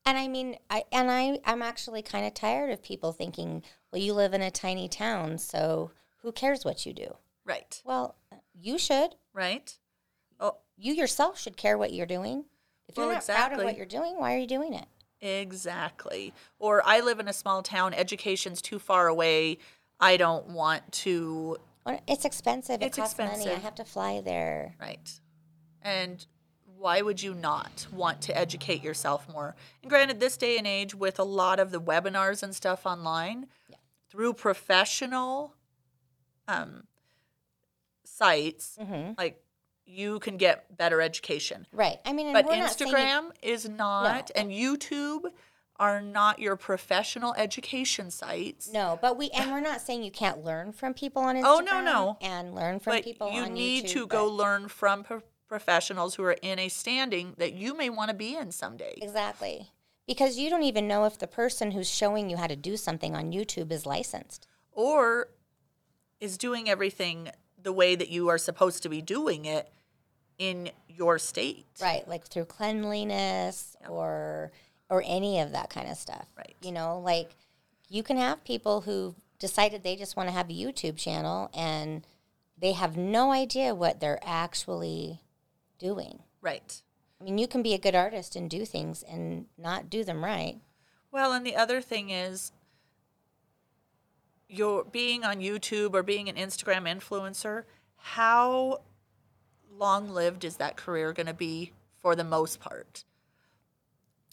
And 0.04 0.18
I 0.18 0.28
mean, 0.28 0.56
I 0.68 0.84
and 0.90 1.10
I 1.10 1.38
I'm 1.44 1.62
actually 1.62 2.02
kind 2.02 2.26
of 2.26 2.34
tired 2.34 2.70
of 2.70 2.82
people 2.82 3.12
thinking, 3.12 3.62
well, 3.92 4.02
you 4.02 4.14
live 4.14 4.34
in 4.34 4.42
a 4.42 4.50
tiny 4.50 4.88
town, 4.88 5.38
so 5.38 5.90
who 6.22 6.32
cares 6.32 6.64
what 6.64 6.86
you 6.86 6.92
do? 6.92 7.16
Right. 7.44 7.80
Well, 7.84 8.14
you 8.54 8.78
should. 8.78 9.16
Right? 9.32 9.76
Oh, 10.38 10.56
You 10.76 10.94
yourself 10.94 11.38
should 11.38 11.56
care 11.56 11.76
what 11.76 11.92
you're 11.92 12.06
doing. 12.06 12.44
If 12.88 12.96
you're 12.96 13.06
not 13.06 13.24
proud 13.24 13.36
of 13.36 13.52
exactly. 13.52 13.64
what 13.64 13.76
you're 13.76 13.86
doing, 13.86 14.18
why 14.18 14.34
are 14.34 14.38
you 14.38 14.46
doing 14.46 14.74
it? 14.74 14.86
exactly. 15.22 16.32
Or 16.58 16.82
I 16.84 17.00
live 17.00 17.20
in 17.20 17.28
a 17.28 17.32
small 17.32 17.62
town, 17.62 17.92
education's 17.92 18.62
too 18.62 18.78
far 18.78 19.06
away. 19.06 19.58
I 20.00 20.16
don't 20.16 20.48
want 20.48 20.90
to 20.92 21.58
It's 22.08 22.24
expensive. 22.24 22.80
It 22.80 22.86
It's 22.86 22.96
costs 22.96 23.18
money. 23.18 23.50
I 23.50 23.54
have 23.54 23.74
to 23.76 23.84
fly 23.84 24.22
there. 24.22 24.76
Right. 24.80 25.20
And 25.82 26.24
why 26.78 27.02
would 27.02 27.22
you 27.22 27.34
not 27.34 27.86
want 27.92 28.22
to 28.22 28.36
educate 28.36 28.82
yourself 28.82 29.28
more? 29.28 29.54
And 29.82 29.90
granted, 29.90 30.20
this 30.20 30.38
day 30.38 30.56
and 30.56 30.66
age, 30.66 30.94
with 30.94 31.18
a 31.18 31.24
lot 31.24 31.60
of 31.60 31.70
the 31.70 31.80
webinars 31.80 32.42
and 32.42 32.54
stuff 32.54 32.86
online, 32.86 33.46
through 34.10 34.34
professional 34.34 35.54
um, 36.48 36.84
sites, 38.04 38.76
Mm-hmm. 38.80 39.12
like 39.18 39.42
you 39.86 40.20
can 40.20 40.36
get 40.36 40.76
better 40.76 41.00
education. 41.00 41.66
Right. 41.72 41.98
I 42.04 42.12
mean, 42.12 42.32
But 42.32 42.46
we're 42.46 42.56
not 42.56 42.70
Instagram 42.70 43.30
is 43.42 43.68
not, 43.68 44.30
and 44.36 44.50
YouTube 44.50 45.24
are 45.76 46.00
not 46.00 46.38
your 46.38 46.54
professional 46.56 47.34
education 47.36 48.10
sites. 48.10 48.70
No, 48.72 48.98
but 49.00 49.16
we 49.16 49.30
and 49.30 49.50
we're 49.50 49.60
not 49.60 49.80
saying 49.80 50.02
you 50.04 50.10
can't 50.10 50.44
learn 50.44 50.72
from 50.72 50.92
people 50.94 51.22
on 51.22 51.36
Instagram. 51.36 51.42
Oh, 51.46 51.60
no, 51.60 51.80
no. 51.80 52.18
And 52.20 52.54
learn 52.54 52.78
from 52.78 52.94
but 52.96 53.04
people 53.04 53.32
you 53.32 53.48
need 53.48 53.86
YouTube, 53.86 53.92
to 53.92 54.06
go 54.06 54.26
learn 54.26 54.68
from 54.68 55.02
pro- 55.04 55.22
professionals 55.48 56.14
who 56.14 56.22
are 56.24 56.36
in 56.42 56.58
a 56.60 56.68
standing 56.68 57.34
that 57.38 57.54
you 57.54 57.74
may 57.76 57.90
want 57.90 58.10
to 58.10 58.14
be 58.14 58.36
in 58.36 58.52
someday. 58.52 58.94
Exactly. 59.02 59.70
Because 60.06 60.38
you 60.38 60.50
don't 60.50 60.64
even 60.64 60.88
know 60.88 61.04
if 61.04 61.18
the 61.18 61.26
person 61.26 61.70
who's 61.70 61.88
showing 61.88 62.28
you 62.30 62.36
how 62.36 62.46
to 62.46 62.56
do 62.56 62.76
something 62.76 63.14
on 63.14 63.32
YouTube 63.32 63.70
is 63.70 63.86
licensed. 63.86 64.46
or 64.72 65.28
is 66.20 66.36
doing 66.36 66.68
everything 66.68 67.30
the 67.60 67.72
way 67.72 67.94
that 67.94 68.08
you 68.10 68.28
are 68.28 68.38
supposed 68.38 68.82
to 68.82 68.88
be 68.88 69.00
doing 69.02 69.44
it 69.46 69.70
in 70.38 70.70
your 70.88 71.18
state. 71.18 71.66
Right, 71.80 72.06
like 72.06 72.26
through 72.26 72.44
cleanliness 72.46 73.76
or 73.88 74.52
or 74.88 75.02
any 75.06 75.40
of 75.40 75.52
that 75.52 75.70
kind 75.70 75.88
of 75.88 75.96
stuff. 75.96 76.26
Right. 76.36 76.56
You 76.62 76.72
know, 76.72 76.98
like 76.98 77.30
you 77.88 78.02
can 78.02 78.16
have 78.16 78.44
people 78.44 78.82
who 78.82 79.14
decided 79.38 79.82
they 79.82 79.96
just 79.96 80.16
want 80.16 80.28
to 80.28 80.32
have 80.32 80.50
a 80.50 80.52
YouTube 80.52 80.96
channel 80.96 81.48
and 81.54 82.06
they 82.58 82.72
have 82.72 82.96
no 82.96 83.32
idea 83.32 83.74
what 83.74 84.00
they're 84.00 84.20
actually 84.22 85.20
doing. 85.78 86.20
Right. 86.42 86.82
I 87.20 87.24
mean, 87.24 87.38
you 87.38 87.46
can 87.46 87.62
be 87.62 87.74
a 87.74 87.78
good 87.78 87.94
artist 87.94 88.34
and 88.34 88.48
do 88.48 88.64
things 88.64 89.02
and 89.02 89.46
not 89.58 89.90
do 89.90 90.04
them 90.04 90.24
right. 90.24 90.60
Well, 91.12 91.32
and 91.32 91.44
the 91.44 91.56
other 91.56 91.80
thing 91.80 92.10
is 92.10 92.52
you're 94.48 94.84
being 94.84 95.24
on 95.24 95.40
YouTube 95.40 95.94
or 95.94 96.02
being 96.02 96.28
an 96.28 96.36
Instagram 96.36 96.88
influencer, 96.88 97.64
how 97.96 98.82
long 99.70 100.08
lived 100.08 100.44
is 100.44 100.56
that 100.56 100.76
career 100.76 101.12
going 101.12 101.26
to 101.26 101.34
be 101.34 101.72
for 101.98 102.16
the 102.16 102.24
most 102.24 102.58
part? 102.58 103.04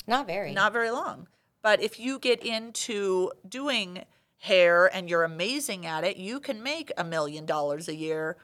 Not 0.07 0.25
very. 0.25 0.53
Not 0.53 0.73
very 0.73 0.89
long. 0.89 1.27
But 1.61 1.81
if 1.81 1.99
you 1.99 2.17
get 2.19 2.43
into 2.43 3.31
doing 3.47 4.05
hair 4.39 4.85
and 4.85 5.09
you're 5.09 5.23
amazing 5.23 5.85
at 5.85 6.03
it, 6.03 6.17
you 6.17 6.39
can 6.39 6.63
make 6.63 6.91
a 6.97 7.03
million 7.03 7.45
dollars 7.45 7.87
a 7.87 7.95
year 7.95 8.37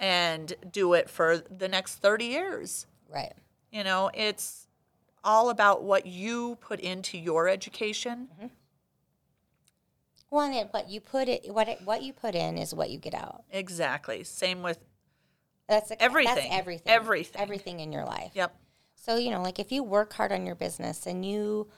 and 0.00 0.52
do 0.72 0.94
it 0.94 1.08
for 1.08 1.38
the 1.38 1.68
next 1.68 1.96
30 1.96 2.24
years. 2.24 2.86
right. 3.12 3.32
You 3.70 3.84
know, 3.84 4.10
it's 4.14 4.66
all 5.22 5.48
about 5.50 5.84
what 5.84 6.04
you 6.04 6.56
put 6.60 6.80
into 6.80 7.16
your 7.16 7.46
education. 7.48 8.26
Mm-hmm. 8.34 8.46
Well, 10.30 10.50
and 10.50 10.68
what 10.72 10.88
you 10.88 11.00
put 11.00 11.28
it, 11.28 11.52
what 11.52 11.68
it, 11.68 11.80
what 11.84 12.02
you 12.02 12.12
put 12.12 12.34
in 12.34 12.58
is 12.58 12.74
what 12.74 12.90
you 12.90 12.98
get 12.98 13.14
out. 13.14 13.44
Exactly. 13.52 14.24
Same 14.24 14.62
with, 14.62 14.78
That's 15.68 15.90
That's 15.90 16.02
Everything. 16.02 16.50
everything. 16.52 16.92
Everything. 16.92 17.40
Everything 17.40 17.80
in 17.80 17.92
your 17.92 18.04
life. 18.04 18.32
yep, 18.34 18.56
So, 18.96 19.16
you 19.16 19.30
know, 19.30 19.42
like 19.42 19.60
if 19.60 19.70
you 19.70 19.84
work 19.84 20.12
hard 20.14 20.32
on 20.32 20.44
your 20.46 20.56
business 20.56 21.06
and 21.06 21.24
you 21.24 21.68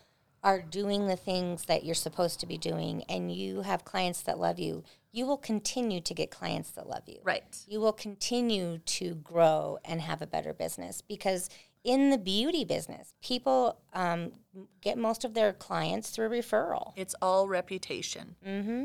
are 0.42 0.60
doing 0.60 1.06
the 1.06 1.16
things 1.16 1.66
that 1.66 1.84
you're 1.84 1.94
supposed 1.94 2.40
to 2.40 2.46
be 2.46 2.58
doing 2.58 3.04
and 3.08 3.30
you 3.30 3.62
have 3.62 3.84
clients 3.84 4.22
that 4.22 4.38
love 4.38 4.58
you, 4.58 4.82
you 5.12 5.26
will 5.26 5.36
continue 5.36 6.00
to 6.00 6.14
get 6.14 6.30
clients 6.30 6.70
that 6.70 6.88
love 6.88 7.02
you. 7.06 7.18
right. 7.22 7.58
You 7.68 7.80
will 7.80 7.92
continue 7.92 8.78
to 8.78 9.14
grow 9.14 9.78
and 9.84 10.00
have 10.00 10.22
a 10.22 10.26
better 10.26 10.52
business 10.52 11.00
because 11.00 11.48
in 11.84 12.10
the 12.10 12.18
beauty 12.18 12.64
business, 12.64 13.12
people 13.22 13.78
um, 13.92 14.32
get 14.80 14.96
most 14.96 15.24
of 15.24 15.34
their 15.34 15.52
clients 15.52 16.10
through 16.10 16.30
referral. 16.30 16.92
It's 16.96 17.14
all 17.20 17.48
reputation. 17.48 18.36
Mm-hmm. 18.46 18.84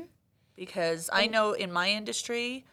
Because 0.56 1.10
I 1.14 1.28
know 1.28 1.54
in 1.54 1.72
my 1.72 1.90
industry, 1.92 2.66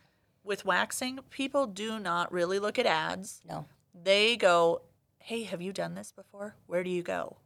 with 0.42 0.64
waxing, 0.64 1.18
people 1.30 1.66
do 1.66 1.98
not 1.98 2.32
really 2.32 2.58
look 2.58 2.78
at 2.78 2.86
ads. 2.86 3.42
No. 3.46 3.66
They 3.94 4.36
go, 4.36 4.80
hey, 5.18 5.42
have 5.44 5.60
you 5.60 5.72
done 5.72 5.94
this 5.94 6.10
before? 6.10 6.56
Where 6.66 6.82
do 6.82 6.90
you 6.90 7.02
go? 7.02 7.36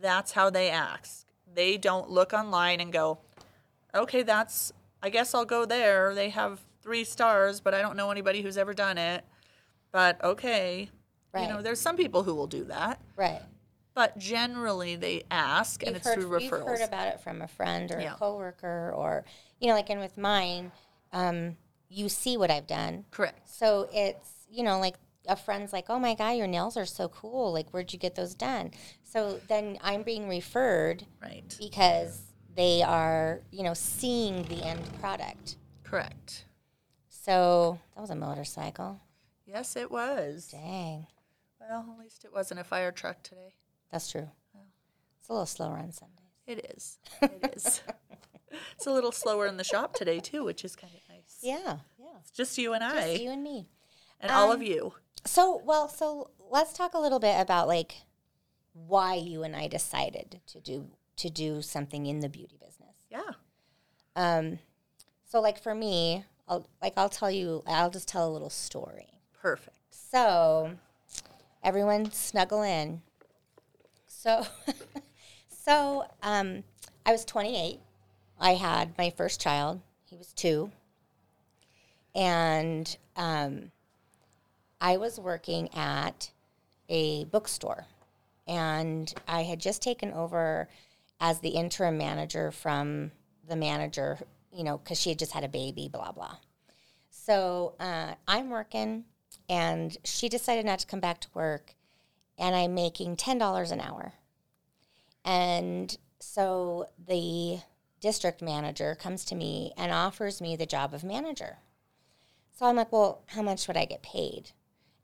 That's 0.00 0.32
how 0.32 0.50
they 0.50 0.70
ask. 0.70 1.26
They 1.52 1.76
don't 1.76 2.10
look 2.10 2.32
online 2.32 2.80
and 2.80 2.92
go, 2.92 3.18
okay, 3.94 4.22
that's, 4.22 4.72
I 5.02 5.10
guess 5.10 5.34
I'll 5.34 5.44
go 5.44 5.64
there. 5.64 6.14
They 6.14 6.30
have 6.30 6.60
three 6.82 7.04
stars, 7.04 7.60
but 7.60 7.74
I 7.74 7.80
don't 7.80 7.96
know 7.96 8.10
anybody 8.10 8.42
who's 8.42 8.58
ever 8.58 8.74
done 8.74 8.98
it. 8.98 9.24
But 9.92 10.22
okay. 10.24 10.90
You 11.36 11.48
know, 11.48 11.62
there's 11.62 11.80
some 11.80 11.96
people 11.96 12.22
who 12.22 12.34
will 12.34 12.46
do 12.46 12.62
that, 12.66 13.00
Right. 13.16 13.42
but 13.92 14.16
generally 14.16 14.94
they 14.94 15.24
ask 15.32 15.82
and 15.82 15.88
you've 15.88 15.96
it's 15.96 16.06
heard, 16.06 16.20
through 16.20 16.38
You've 16.40 16.50
heard 16.50 16.80
about 16.80 17.08
it 17.08 17.20
from 17.20 17.42
a 17.42 17.48
friend 17.48 17.90
or 17.90 18.00
Yeah. 18.00 18.14
a 18.14 18.16
coworker 18.16 18.92
or, 18.94 19.24
you 19.58 19.66
know, 19.66 19.74
like, 19.74 19.90
and 19.90 19.98
with 19.98 20.16
mine, 20.16 20.70
um, 21.12 21.56
you 21.88 22.08
see 22.08 22.36
what 22.36 22.52
I've 22.52 22.68
done. 22.68 23.04
Correct. 23.10 23.48
So 23.48 23.88
it's, 23.92 24.46
you 24.48 24.62
know, 24.62 24.78
like 24.78 24.94
a 25.26 25.36
friend's 25.36 25.72
like, 25.72 25.86
oh 25.88 25.98
my 25.98 26.14
God, 26.14 26.32
your 26.36 26.46
nails 26.46 26.76
are 26.76 26.84
so 26.86 27.08
cool. 27.08 27.52
Like, 27.52 27.70
where'd 27.70 27.92
you 27.92 27.98
get 27.98 28.14
those 28.14 28.34
done? 28.34 28.70
So 29.02 29.40
then 29.48 29.78
I'm 29.82 30.02
being 30.02 30.28
referred 30.28 31.04
Right. 31.22 31.54
because 31.58 32.20
they 32.54 32.82
are, 32.82 33.40
you 33.50 33.62
know, 33.62 33.74
seeing 33.74 34.42
the 34.44 34.62
end 34.64 34.80
product. 35.00 35.56
Correct. 35.82 36.44
So 37.08 37.78
that 37.94 38.00
was 38.00 38.10
a 38.10 38.14
motorcycle. 38.16 39.00
Yes, 39.46 39.76
it 39.76 39.90
was. 39.90 40.48
Dang. 40.50 41.06
Well, 41.60 41.86
at 41.96 41.98
least 42.02 42.24
it 42.24 42.32
wasn't 42.32 42.60
a 42.60 42.64
fire 42.64 42.92
truck 42.92 43.22
today. 43.22 43.54
That's 43.90 44.10
true. 44.10 44.28
It's 45.20 45.28
a 45.30 45.32
little 45.32 45.46
slower 45.46 45.78
on 45.78 45.90
Sundays. 45.92 46.18
It 46.46 46.70
is. 46.76 46.98
It 47.22 47.54
is. 47.56 47.82
it's 48.74 48.86
a 48.86 48.92
little 48.92 49.12
slower 49.12 49.46
in 49.46 49.56
the 49.56 49.64
shop 49.64 49.94
today 49.94 50.20
too, 50.20 50.44
which 50.44 50.64
is 50.64 50.76
kind 50.76 50.92
of 50.94 51.00
nice. 51.14 51.38
Yeah. 51.42 51.78
Yeah. 51.98 52.06
It's 52.20 52.30
just 52.30 52.58
you 52.58 52.74
and 52.74 52.84
I 52.84 53.12
Just 53.12 53.22
you 53.22 53.30
and 53.30 53.42
me. 53.42 53.68
and 54.20 54.30
all 54.30 54.50
Um, 54.50 54.56
of 54.60 54.62
you. 54.62 54.92
So, 55.26 55.60
well, 55.64 55.88
so 55.88 56.30
let's 56.50 56.72
talk 56.72 56.94
a 56.94 57.00
little 57.00 57.18
bit 57.18 57.40
about 57.40 57.68
like 57.68 57.96
why 58.72 59.14
you 59.14 59.42
and 59.42 59.54
I 59.56 59.68
decided 59.68 60.40
to 60.48 60.60
do 60.60 60.88
to 61.16 61.30
do 61.30 61.62
something 61.62 62.06
in 62.06 62.20
the 62.20 62.28
beauty 62.28 62.58
business. 62.60 62.96
Yeah. 63.08 63.32
Um, 64.16 64.58
so 65.24 65.40
like 65.40 65.62
for 65.62 65.74
me, 65.74 66.24
I'll 66.48 66.66
like 66.82 66.94
I'll 66.96 67.08
tell 67.08 67.30
you, 67.30 67.62
I'll 67.66 67.90
just 67.90 68.08
tell 68.08 68.28
a 68.28 68.32
little 68.32 68.50
story. 68.50 69.08
Perfect. 69.32 69.76
So, 69.90 70.72
everyone 71.62 72.10
snuggle 72.12 72.62
in. 72.62 73.02
So, 74.06 74.46
so 75.48 76.06
um, 76.22 76.64
I 77.06 77.12
was 77.12 77.24
28. 77.24 77.80
I 78.40 78.54
had 78.54 78.96
my 78.98 79.10
first 79.10 79.40
child. 79.40 79.80
He 80.04 80.16
was 80.16 80.32
two, 80.32 80.70
and 82.14 82.96
um, 83.16 83.70
I 84.84 84.98
was 84.98 85.18
working 85.18 85.70
at 85.74 86.30
a 86.90 87.24
bookstore, 87.24 87.86
and 88.46 89.12
I 89.26 89.44
had 89.44 89.58
just 89.58 89.80
taken 89.80 90.12
over 90.12 90.68
as 91.18 91.40
the 91.40 91.48
interim 91.48 91.96
manager 91.96 92.50
from 92.50 93.10
the 93.48 93.56
manager, 93.56 94.18
you 94.52 94.62
know, 94.62 94.76
because 94.76 95.00
she 95.00 95.08
had 95.08 95.18
just 95.18 95.32
had 95.32 95.42
a 95.42 95.48
baby. 95.48 95.88
Blah 95.88 96.12
blah. 96.12 96.36
So 97.08 97.76
uh, 97.80 98.12
I'm 98.28 98.50
working, 98.50 99.06
and 99.48 99.96
she 100.04 100.28
decided 100.28 100.66
not 100.66 100.80
to 100.80 100.86
come 100.86 101.00
back 101.00 101.18
to 101.22 101.28
work, 101.32 101.74
and 102.36 102.54
I'm 102.54 102.74
making 102.74 103.16
ten 103.16 103.38
dollars 103.38 103.70
an 103.70 103.80
hour. 103.80 104.12
And 105.24 105.96
so 106.20 106.90
the 107.08 107.60
district 108.00 108.42
manager 108.42 108.94
comes 108.94 109.24
to 109.24 109.34
me 109.34 109.72
and 109.78 109.92
offers 109.92 110.42
me 110.42 110.56
the 110.56 110.66
job 110.66 110.92
of 110.92 111.02
manager. 111.02 111.56
So 112.52 112.66
I'm 112.66 112.76
like, 112.76 112.92
well, 112.92 113.22
how 113.28 113.40
much 113.40 113.66
would 113.66 113.78
I 113.78 113.86
get 113.86 114.02
paid? 114.02 114.50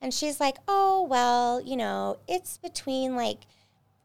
And 0.00 0.14
she's 0.14 0.40
like, 0.40 0.57
oh, 0.66 1.07
well, 1.09 1.61
you 1.61 1.76
know, 1.76 2.19
it's 2.26 2.57
between 2.59 3.16
like 3.16 3.47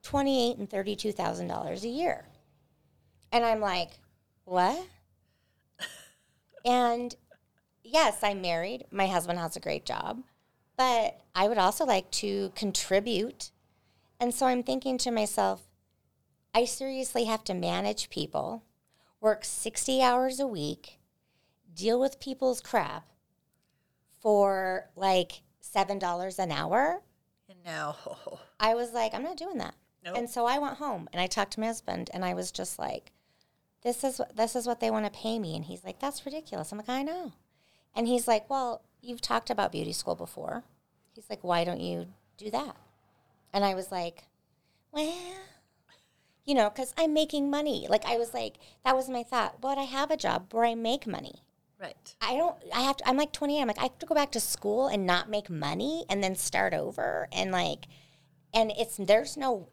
twenty-eight 0.03 0.57
and 0.57 0.69
thirty-two 0.69 1.11
thousand 1.11 1.47
dollars 1.47 1.83
a 1.83 1.89
year. 1.89 2.25
And 3.31 3.45
I'm 3.45 3.59
like, 3.59 3.91
what? 4.43 4.85
and 6.65 7.15
yes, 7.83 8.19
I'm 8.23 8.41
married. 8.41 8.85
My 8.91 9.07
husband 9.07 9.39
has 9.39 9.55
a 9.55 9.61
great 9.61 9.85
job, 9.85 10.23
but 10.77 11.21
I 11.33 11.47
would 11.47 11.57
also 11.57 11.85
like 11.85 12.11
to 12.11 12.51
contribute. 12.55 13.51
And 14.19 14.33
so 14.33 14.45
I'm 14.45 14.63
thinking 14.63 14.97
to 14.99 15.11
myself, 15.11 15.63
I 16.53 16.65
seriously 16.65 17.25
have 17.25 17.43
to 17.45 17.53
manage 17.53 18.09
people, 18.09 18.63
work 19.19 19.43
60 19.43 20.01
hours 20.01 20.39
a 20.39 20.47
week, 20.47 20.99
deal 21.73 21.99
with 21.99 22.19
people's 22.19 22.61
crap 22.61 23.07
for 24.21 24.89
like 24.95 25.41
$7 25.73 26.39
an 26.39 26.51
hour. 26.51 27.01
No. 27.65 27.95
I 28.59 28.75
was 28.75 28.91
like, 28.91 29.13
I'm 29.13 29.23
not 29.23 29.37
doing 29.37 29.57
that. 29.57 29.75
Nope. 30.03 30.17
And 30.17 30.29
so 30.29 30.45
I 30.45 30.59
went 30.59 30.77
home 30.77 31.09
and 31.11 31.19
I 31.19 31.27
talked 31.27 31.53
to 31.53 31.59
my 31.59 31.67
husband 31.67 32.09
and 32.13 32.23
I 32.23 32.33
was 32.33 32.51
just 32.51 32.77
like, 32.77 33.11
this 33.81 34.03
is 34.03 34.21
this 34.35 34.55
is 34.55 34.67
what 34.67 34.79
they 34.79 34.91
want 34.91 35.05
to 35.05 35.11
pay 35.11 35.39
me. 35.39 35.55
And 35.55 35.65
he's 35.65 35.83
like, 35.83 35.99
that's 35.99 36.25
ridiculous. 36.25 36.71
I'm 36.71 36.77
like, 36.77 36.89
I 36.89 37.03
know. 37.03 37.33
And 37.95 38.07
he's 38.07 38.27
like, 38.27 38.49
well, 38.49 38.81
you've 39.01 39.21
talked 39.21 39.49
about 39.49 39.71
beauty 39.71 39.93
school 39.93 40.15
before. 40.15 40.63
He's 41.13 41.29
like, 41.29 41.43
why 41.43 41.63
don't 41.63 41.79
you 41.79 42.07
do 42.37 42.51
that? 42.51 42.75
And 43.53 43.63
I 43.63 43.73
was 43.73 43.91
like, 43.91 44.25
well, 44.91 45.13
you 46.45 46.53
know, 46.53 46.69
because 46.69 46.93
I'm 46.97 47.13
making 47.13 47.49
money. 47.49 47.87
Like 47.89 48.05
I 48.05 48.17
was 48.17 48.33
like, 48.33 48.55
that 48.83 48.95
was 48.95 49.09
my 49.09 49.23
thought. 49.23 49.61
But 49.61 49.77
I 49.77 49.83
have 49.83 50.11
a 50.11 50.17
job 50.17 50.47
where 50.51 50.65
I 50.65 50.75
make 50.75 51.07
money. 51.07 51.41
Right. 51.79 52.15
I 52.21 52.35
don't. 52.35 52.55
I 52.73 52.81
have 52.81 52.97
to. 52.97 53.07
I'm 53.07 53.17
like 53.17 53.33
28. 53.33 53.61
I'm 53.61 53.67
like 53.67 53.79
I 53.79 53.83
have 53.83 53.99
to 53.99 54.05
go 54.05 54.15
back 54.15 54.31
to 54.31 54.39
school 54.39 54.87
and 54.87 55.05
not 55.05 55.29
make 55.29 55.49
money 55.49 56.05
and 56.09 56.23
then 56.23 56.35
start 56.35 56.73
over 56.73 57.27
and 57.31 57.51
like, 57.51 57.87
and 58.53 58.71
it's 58.77 58.97
there's 58.97 59.35
no, 59.35 59.67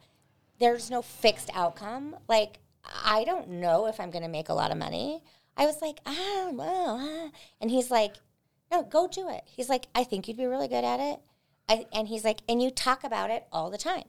there's 0.59 0.91
no 0.91 1.01
fixed 1.01 1.51
outcome. 1.55 2.17
Like 2.29 2.59
I 3.05 3.25
don't 3.25 3.49
know 3.49 3.87
if 3.87 4.01
I'm 4.01 4.11
gonna 4.11 4.29
make 4.29 4.49
a 4.49 4.55
lot 4.55 4.73
of 4.73 4.79
money. 4.79 5.23
I 5.57 5.67
was 5.67 5.81
like 5.81 6.01
I 6.05 6.15
don't 6.15 6.59
ah." 6.61 7.31
and 7.61 7.71
he's 7.71 7.91
like, 7.91 8.17
no, 8.71 8.83
go 8.83 9.07
do 9.07 9.29
it. 9.29 9.43
He's 9.47 9.69
like 9.69 9.87
I 9.95 10.03
think 10.03 10.27
you'd 10.27 10.37
be 10.37 10.47
really 10.47 10.69
good 10.69 10.85
at 10.85 10.99
it. 10.99 11.21
I, 11.69 11.87
and 11.93 12.09
he's 12.09 12.25
like, 12.25 12.41
and 12.49 12.61
you 12.61 12.71
talk 12.71 13.05
about 13.05 13.31
it 13.31 13.47
all 13.53 13.71
the 13.71 13.79
time, 13.79 14.05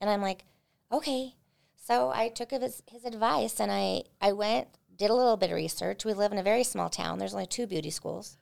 and 0.00 0.10
I'm 0.10 0.20
like, 0.20 0.44
okay. 0.92 1.34
So 1.76 2.10
I 2.14 2.28
took 2.28 2.50
his 2.50 2.82
his 2.86 3.04
advice 3.04 3.58
and 3.58 3.72
I 3.72 4.04
I 4.20 4.32
went 4.32 4.68
did 5.02 5.10
a 5.10 5.14
little 5.14 5.36
bit 5.36 5.50
of 5.50 5.56
research. 5.56 6.04
We 6.04 6.14
live 6.14 6.30
in 6.32 6.38
a 6.38 6.42
very 6.44 6.62
small 6.62 6.88
town. 6.88 7.18
There's 7.18 7.34
only 7.34 7.46
two 7.46 7.66
beauty 7.66 7.90
schools. 7.90 8.38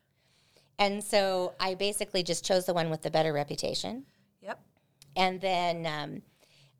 And 0.78 1.02
so 1.02 1.54
I 1.58 1.74
basically 1.74 2.22
just 2.22 2.44
chose 2.44 2.66
the 2.66 2.74
one 2.74 2.90
with 2.90 3.00
the 3.02 3.10
better 3.10 3.32
reputation. 3.32 4.04
Yep. 4.42 4.60
And 5.16 5.40
then 5.40 5.86
um, 5.86 6.22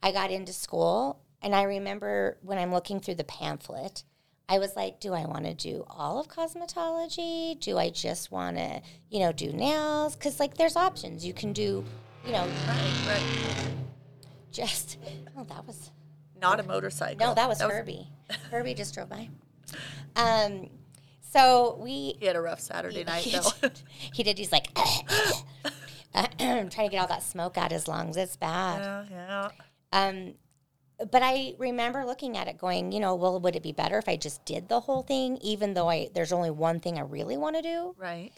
I 0.02 0.12
got 0.12 0.30
into 0.30 0.52
school. 0.52 1.20
And 1.42 1.54
I 1.54 1.62
remember 1.62 2.36
when 2.42 2.58
I'm 2.58 2.70
looking 2.72 3.00
through 3.00 3.14
the 3.14 3.24
pamphlet, 3.24 4.04
I 4.50 4.58
was 4.58 4.76
like, 4.76 5.00
do 5.00 5.14
I 5.14 5.24
want 5.24 5.44
to 5.46 5.54
do 5.54 5.86
all 5.88 6.20
of 6.20 6.28
cosmetology? 6.28 7.58
Do 7.58 7.78
I 7.78 7.88
just 7.88 8.30
want 8.30 8.58
to, 8.58 8.82
you 9.08 9.20
know, 9.20 9.32
do 9.32 9.50
nails? 9.52 10.14
Because, 10.16 10.38
like, 10.40 10.56
there's 10.58 10.76
options. 10.76 11.24
You 11.24 11.32
can 11.32 11.54
do, 11.54 11.84
you 12.26 12.32
know, 12.32 12.46
Right. 12.68 12.94
Right. 13.06 13.70
just, 14.52 14.98
oh, 15.38 15.44
that 15.44 15.66
was, 15.66 15.90
Not 16.38 16.60
a 16.60 16.64
motorcycle. 16.64 17.26
no, 17.26 17.34
that 17.34 17.48
was 17.48 17.62
Herbie. 17.62 18.08
Herbie 18.50 18.74
just 18.74 18.92
drove 18.92 19.08
by. 19.08 19.28
Um, 20.16 20.68
so 21.20 21.78
we 21.80 22.16
He 22.18 22.26
had 22.26 22.36
a 22.36 22.40
rough 22.40 22.60
Saturday 22.60 23.04
night 23.04 23.22
he, 23.24 23.30
though. 23.38 23.48
did, 23.62 23.80
he 24.12 24.22
did. 24.22 24.38
He's 24.38 24.52
like 24.52 24.68
I'm 26.14 26.68
trying 26.70 26.88
to 26.88 26.90
get 26.90 26.98
all 27.00 27.06
that 27.06 27.22
smoke 27.22 27.56
out 27.56 27.66
of 27.66 27.72
his 27.72 27.86
lungs. 27.88 28.16
It's 28.16 28.36
bad. 28.36 28.80
yeah. 28.80 29.04
Yeah. 29.10 29.48
Um, 29.92 30.34
but 31.10 31.22
I 31.22 31.54
remember 31.58 32.04
looking 32.04 32.36
at 32.36 32.46
it, 32.48 32.58
going, 32.58 32.92
you 32.92 33.00
know, 33.00 33.14
well, 33.14 33.40
would 33.40 33.56
it 33.56 33.62
be 33.62 33.72
better 33.72 33.96
if 33.96 34.08
I 34.08 34.16
just 34.16 34.44
did 34.44 34.68
the 34.68 34.80
whole 34.80 35.02
thing, 35.02 35.38
even 35.40 35.74
though 35.74 35.88
I 35.88 36.08
there's 36.14 36.32
only 36.32 36.50
one 36.50 36.80
thing 36.80 36.98
I 36.98 37.02
really 37.02 37.36
want 37.36 37.56
to 37.56 37.62
do? 37.62 37.94
Right. 37.96 38.32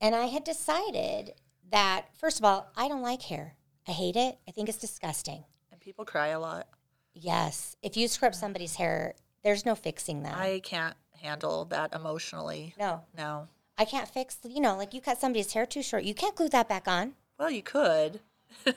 And 0.00 0.14
I 0.14 0.26
had 0.26 0.42
decided 0.44 1.34
that 1.70 2.06
first 2.18 2.38
of 2.38 2.44
all, 2.44 2.70
I 2.76 2.88
don't 2.88 3.02
like 3.02 3.22
hair. 3.22 3.54
I 3.86 3.92
hate 3.92 4.16
it. 4.16 4.38
I 4.48 4.50
think 4.52 4.68
it's 4.68 4.78
disgusting. 4.78 5.44
And 5.70 5.80
people 5.80 6.04
cry 6.04 6.28
a 6.28 6.40
lot. 6.40 6.66
Yes, 7.14 7.76
if 7.82 7.96
you 7.96 8.08
scrub 8.08 8.34
somebody's 8.34 8.76
hair, 8.76 9.14
there's 9.44 9.64
no 9.66 9.74
fixing 9.74 10.22
that. 10.22 10.36
I 10.36 10.60
can't 10.60 10.96
handle 11.20 11.64
that 11.66 11.94
emotionally. 11.94 12.74
no, 12.78 13.02
No. 13.16 13.48
I 13.78 13.84
can't 13.84 14.08
fix. 14.08 14.38
You 14.44 14.60
know, 14.60 14.76
like 14.76 14.92
you 14.94 15.00
cut 15.00 15.18
somebody's 15.20 15.52
hair 15.52 15.66
too 15.66 15.82
short, 15.82 16.04
you 16.04 16.14
can't 16.14 16.36
glue 16.36 16.48
that 16.50 16.68
back 16.68 16.86
on. 16.86 17.14
Well, 17.38 17.50
you 17.50 17.62
could. 17.62 18.20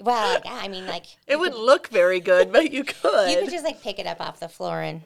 Well, 0.00 0.40
yeah, 0.44 0.58
I 0.60 0.66
mean, 0.66 0.86
like 0.86 1.06
It 1.28 1.38
wouldn't 1.38 1.60
look 1.60 1.86
very 1.88 2.18
good, 2.18 2.50
but 2.50 2.72
you 2.72 2.82
could. 3.02 3.30
You 3.30 3.38
could 3.38 3.50
just 3.50 3.64
like 3.64 3.82
pick 3.82 4.00
it 4.00 4.06
up 4.06 4.20
off 4.20 4.40
the 4.40 4.48
floor 4.48 4.80
and, 4.80 5.02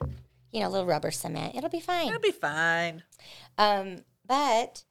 you 0.53 0.61
know, 0.61 0.69
a 0.69 0.71
little 0.71 0.87
rubber 0.87 1.11
cement. 1.11 1.55
It'll 1.55 1.69
be 1.69 1.81
fine. 1.81 2.09
It'll 2.09 2.21
be 2.21 2.31
fine. 2.31 3.03
Um, 3.59 4.05
but, 4.27 4.85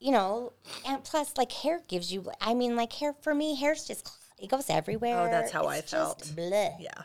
you 0.00 0.10
know, 0.10 0.54
and 0.84 1.04
plus, 1.04 1.36
like 1.36 1.52
hair 1.52 1.80
gives 1.86 2.12
you. 2.12 2.28
I 2.40 2.54
mean, 2.54 2.74
like 2.74 2.92
hair 2.94 3.14
for 3.22 3.32
me, 3.32 3.54
hair's 3.54 3.84
just 3.86 4.10
it 4.40 4.48
goes 4.48 4.68
everywhere. 4.70 5.28
Oh, 5.28 5.30
that's 5.30 5.52
how 5.52 5.66
I 5.66 5.82
felt. 5.82 6.18
just 6.20 6.34
bleh. 6.34 6.74
Yeah. 6.80 7.02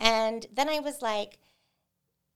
And 0.00 0.46
then 0.52 0.68
I 0.68 0.80
was 0.80 1.02
like, 1.02 1.38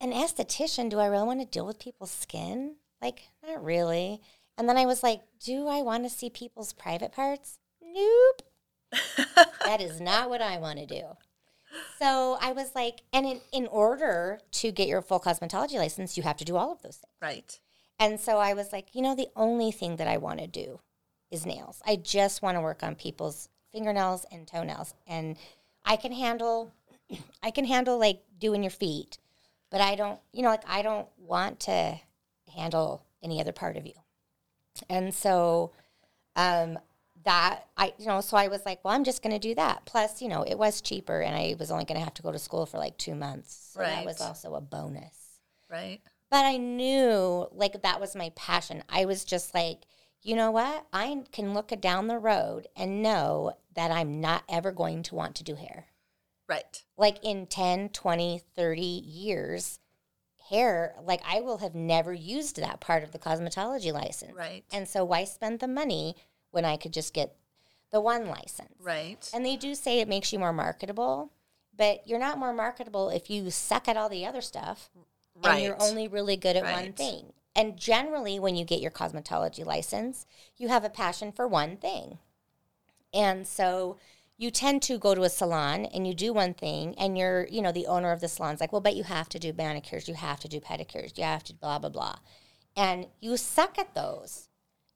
an 0.01 0.13
esthetician. 0.13 0.91
Do 0.91 0.99
I 0.99 1.07
really 1.07 1.27
want 1.27 1.41
to 1.41 1.47
deal 1.47 1.67
with 1.67 1.79
people's 1.79 2.11
skin? 2.11 2.77
Like, 3.01 3.29
not 3.47 3.63
really. 3.63 4.21
And 4.57 4.69
then 4.69 4.77
I 4.77 4.87
was 4.87 5.03
like, 5.03 5.23
do 5.43 5.67
I 5.67 5.83
want 5.83 6.05
to 6.05 6.11
see 6.11 6.31
people's 6.31 6.73
private 6.73 7.13
parts? 7.13 7.59
Nope. 7.83 8.43
that 9.65 9.81
is 9.81 10.01
not 10.01 10.31
what 10.31 10.41
I 10.41 10.59
want 10.59 10.79
to 10.79 10.87
do. 10.87 11.03
So 11.99 12.39
I 12.41 12.53
was 12.53 12.75
like, 12.75 13.03
and 13.13 13.27
in, 13.27 13.41
in 13.53 13.67
order 13.67 14.39
to 14.53 14.71
get 14.71 14.87
your 14.87 15.03
full 15.03 15.19
cosmetology 15.19 15.75
license, 15.75 16.17
you 16.17 16.23
have 16.23 16.37
to 16.37 16.45
do 16.45 16.57
all 16.57 16.73
of 16.73 16.83
those 16.83 16.97
things. 16.97 17.15
Right. 17.21 17.59
And 17.99 18.21
so 18.21 18.39
I 18.39 18.55
was 18.55 18.73
like, 18.73 18.95
you 18.95 19.03
know, 19.03 19.15
the 19.15 19.29
only 19.35 19.73
thing 19.73 19.97
that 19.97 20.09
I 20.09 20.19
want 20.19 20.41
to 20.41 20.47
do 20.47 20.81
is 21.31 21.47
nails. 21.47 21.83
I 21.87 21.97
just 21.97 22.43
want 22.43 22.57
to 22.57 22.61
work 22.61 22.83
on 22.83 22.95
people's 22.95 23.49
fingernails 23.73 24.25
and 24.31 24.47
toenails. 24.47 24.95
And 25.07 25.37
I 25.85 25.97
can 25.97 26.13
handle 26.13 26.73
I 27.43 27.51
can 27.51 27.65
handle 27.65 27.99
like 27.99 28.23
doing 28.39 28.63
your 28.63 28.71
feet, 28.71 29.19
but 29.75 29.81
I 29.81 29.97
don't, 29.97 30.21
you 30.33 30.43
know, 30.43 30.51
like 30.51 30.63
I 30.69 30.83
don't 30.83 31.09
want 31.19 31.59
to 31.61 31.97
handle 32.55 33.03
any 33.25 33.41
other 33.41 33.51
part 33.51 33.77
of 33.77 33.85
you. 33.85 33.95
And 34.89 35.13
so 35.13 35.73
um 36.37 36.79
that 37.25 37.65
I 37.77 37.93
you 37.99 38.07
know, 38.07 38.21
so 38.21 38.37
I 38.37 38.47
was 38.47 38.65
like, 38.65 38.85
well, 38.85 38.95
I'm 38.95 39.03
just 39.03 39.21
going 39.21 39.33
to 39.33 39.39
do 39.41 39.53
that. 39.57 39.85
Plus, 39.85 40.23
you 40.23 40.29
know, 40.29 40.45
it 40.45 40.57
was 40.59 40.81
cheaper 40.81 41.21
and 41.23 41.35
I 41.35 41.57
was 41.59 41.73
only 41.73 41.87
going 41.87 41.99
to 41.99 42.05
have 42.05 42.15
to 42.15 42.23
go 42.23 42.31
to 42.31 42.39
school 42.39 42.67
for 42.67 42.79
like 42.79 42.97
2 42.99 43.17
months. 43.17 43.71
So 43.73 43.81
that 43.81 44.05
was 44.05 44.21
also 44.21 44.55
a 44.55 44.61
bonus 44.61 45.41
Right. 45.69 46.01
but 46.31 46.45
I 46.45 46.57
knew 46.57 47.49
like 47.51 47.83
that 47.83 48.01
was 48.01 48.15
my 48.15 48.31
passion. 48.37 48.85
I 48.89 49.07
was 49.07 49.25
just 49.25 49.55
like, 49.55 49.79
you 50.23 50.37
know 50.37 50.53
what? 50.53 50.87
I 50.93 51.25
can 51.33 51.53
look 51.53 51.73
down 51.81 52.07
the 52.07 52.19
road 52.21 52.69
and 52.77 53.03
know 53.03 53.57
that 53.75 53.91
I'm 53.91 54.21
not 54.21 54.45
ever 54.49 54.71
going 54.71 55.03
to 55.05 55.17
want 55.17 55.35
to 55.37 55.43
do 55.43 55.57
hair. 55.57 55.87
Right. 56.49 56.83
Like 56.97 57.25
in 57.25 57.47
10, 57.47 57.91
20, 57.91 58.43
30 58.55 58.83
years, 58.83 59.79
hair, 60.51 60.95
like 61.03 61.23
I 61.27 61.41
will 61.41 61.59
have 61.59 61.75
never 61.75 62.13
used 62.13 62.57
that 62.57 62.81
part 62.81 63.03
of 63.03 63.13
the 63.13 63.19
cosmetology 63.19 63.93
license. 63.93 64.35
Right. 64.35 64.65
And 64.73 64.89
so 64.89 65.05
why 65.05 65.25
spend 65.25 65.61
the 65.61 65.69
money 65.69 66.17
when 66.51 66.65
I 66.65 66.77
could 66.77 66.93
just 66.93 67.15
get 67.15 67.37
the 67.91 68.01
one 68.01 68.27
license? 68.27 68.75
Right. 68.81 69.29
And 69.33 69.45
they 69.45 69.57
do 69.57 69.75
say 69.75 70.01
it 70.01 70.09
makes 70.09 70.33
you 70.33 70.39
more 70.39 70.53
marketable, 70.53 71.33
but 71.77 72.07
you're 72.07 72.19
not 72.19 72.39
more 72.39 72.53
marketable 72.53 73.11
if 73.11 73.31
you 73.31 73.51
suck 73.51 73.89
at 73.89 73.97
all 73.97 74.09
the 74.09 74.27
other 74.27 74.41
stuff 74.41 74.91
and 75.43 75.63
you're 75.63 75.83
only 75.83 76.09
really 76.09 76.37
good 76.37 76.57
at 76.57 76.65
one 76.65 76.93
thing. 76.93 77.33
And 77.57 77.77
generally, 77.77 78.39
when 78.39 78.57
you 78.57 78.65
get 78.65 78.81
your 78.81 78.91
cosmetology 78.91 79.65
license, 79.65 80.27
you 80.57 80.69
have 80.69 80.85
a 80.85 80.91
passion 80.91 81.31
for 81.31 81.47
one 81.47 81.77
thing. 81.77 82.19
And 83.13 83.47
so 83.47 83.97
you 84.37 84.51
tend 84.51 84.83
to 84.83 84.99
go 84.99 85.15
to 85.15 85.23
a 85.23 85.29
salon 85.29 85.85
and 85.87 86.07
you 86.07 86.15
do 86.15 86.33
one 86.33 86.55
thing, 86.55 86.95
and 86.99 87.17
you're, 87.17 87.47
you 87.49 87.63
know, 87.63 87.73
the 87.73 87.87
owner 87.87 88.11
of 88.11 88.21
the 88.21 88.29
salon's 88.29 88.61
like, 88.61 88.73
well, 88.73 88.81
but 88.81 88.97
you 88.97 89.05
have 89.05 89.29
to 89.31 89.39
do 89.39 89.53
manicures, 89.53 90.09
you 90.09 90.15
have 90.15 90.41
to 90.41 90.49
do 90.49 90.61
pedicures, 90.61 91.17
you 91.17 91.25
have 91.25 91.45
to 91.45 91.55
blah, 91.55 91.79
blah, 91.79 91.91
blah. 91.91 92.17
And 92.77 93.07
you 93.21 93.37
suck 93.37 93.79
at 93.79 93.95
those. 93.95 94.49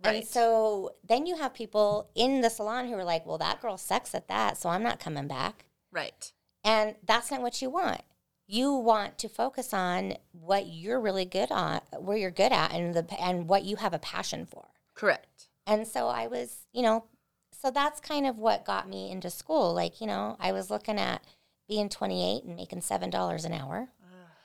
And 0.02 0.16
Right. 0.16 0.28
so 0.28 0.94
then 1.04 1.26
you 1.26 1.36
have 1.36 1.54
people 1.54 2.10
in 2.14 2.40
the 2.40 2.50
salon 2.50 2.86
who 2.88 2.94
are 2.94 3.04
like, 3.04 3.26
well, 3.26 3.38
that 3.38 3.60
girl 3.60 3.76
sucks 3.76 4.14
at 4.14 4.28
that, 4.28 4.56
so 4.56 4.68
I'm 4.68 4.82
not 4.82 5.00
coming 5.00 5.26
back. 5.28 5.66
Right. 5.90 6.32
And 6.64 6.96
that's 7.04 7.30
not 7.30 7.42
what 7.42 7.60
you 7.62 7.70
want. 7.70 8.02
You 8.46 8.72
want 8.72 9.18
to 9.18 9.28
focus 9.28 9.74
on 9.74 10.14
what 10.32 10.66
you're 10.66 11.00
really 11.00 11.24
good 11.24 11.50
on, 11.50 11.80
where 11.98 12.16
you're 12.16 12.30
good 12.30 12.52
at, 12.52 12.72
and 12.72 12.94
the 12.94 13.20
and 13.20 13.48
what 13.48 13.64
you 13.64 13.76
have 13.76 13.92
a 13.92 13.98
passion 13.98 14.46
for. 14.46 14.66
Correct. 14.94 15.48
And 15.66 15.86
so 15.86 16.08
I 16.08 16.28
was, 16.28 16.66
you 16.72 16.82
know, 16.82 17.04
so 17.60 17.70
that's 17.70 18.00
kind 18.00 18.26
of 18.26 18.38
what 18.38 18.64
got 18.64 18.88
me 18.88 19.10
into 19.10 19.30
school. 19.30 19.74
Like, 19.74 20.00
you 20.00 20.06
know, 20.06 20.36
I 20.38 20.52
was 20.52 20.70
looking 20.70 20.98
at 20.98 21.22
being 21.68 21.88
28 21.88 22.44
and 22.44 22.56
making 22.56 22.80
seven 22.82 23.10
dollars 23.10 23.44
an 23.44 23.52
hour, 23.52 23.88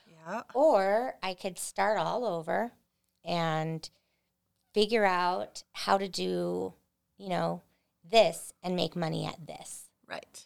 Yeah. 0.08 0.42
or 0.54 1.16
I 1.22 1.34
could 1.34 1.58
start 1.60 1.98
all 1.98 2.26
over 2.26 2.72
and 3.24 3.90
figure 4.74 5.06
out 5.06 5.64
how 5.74 5.98
to 5.98 6.08
do, 6.08 6.74
you 7.18 7.30
know, 7.30 7.62
this 8.04 8.54
and 8.64 8.76
make 8.76 8.96
money 8.96 9.26
at 9.26 9.46
this. 9.48 9.90
Right. 10.08 10.46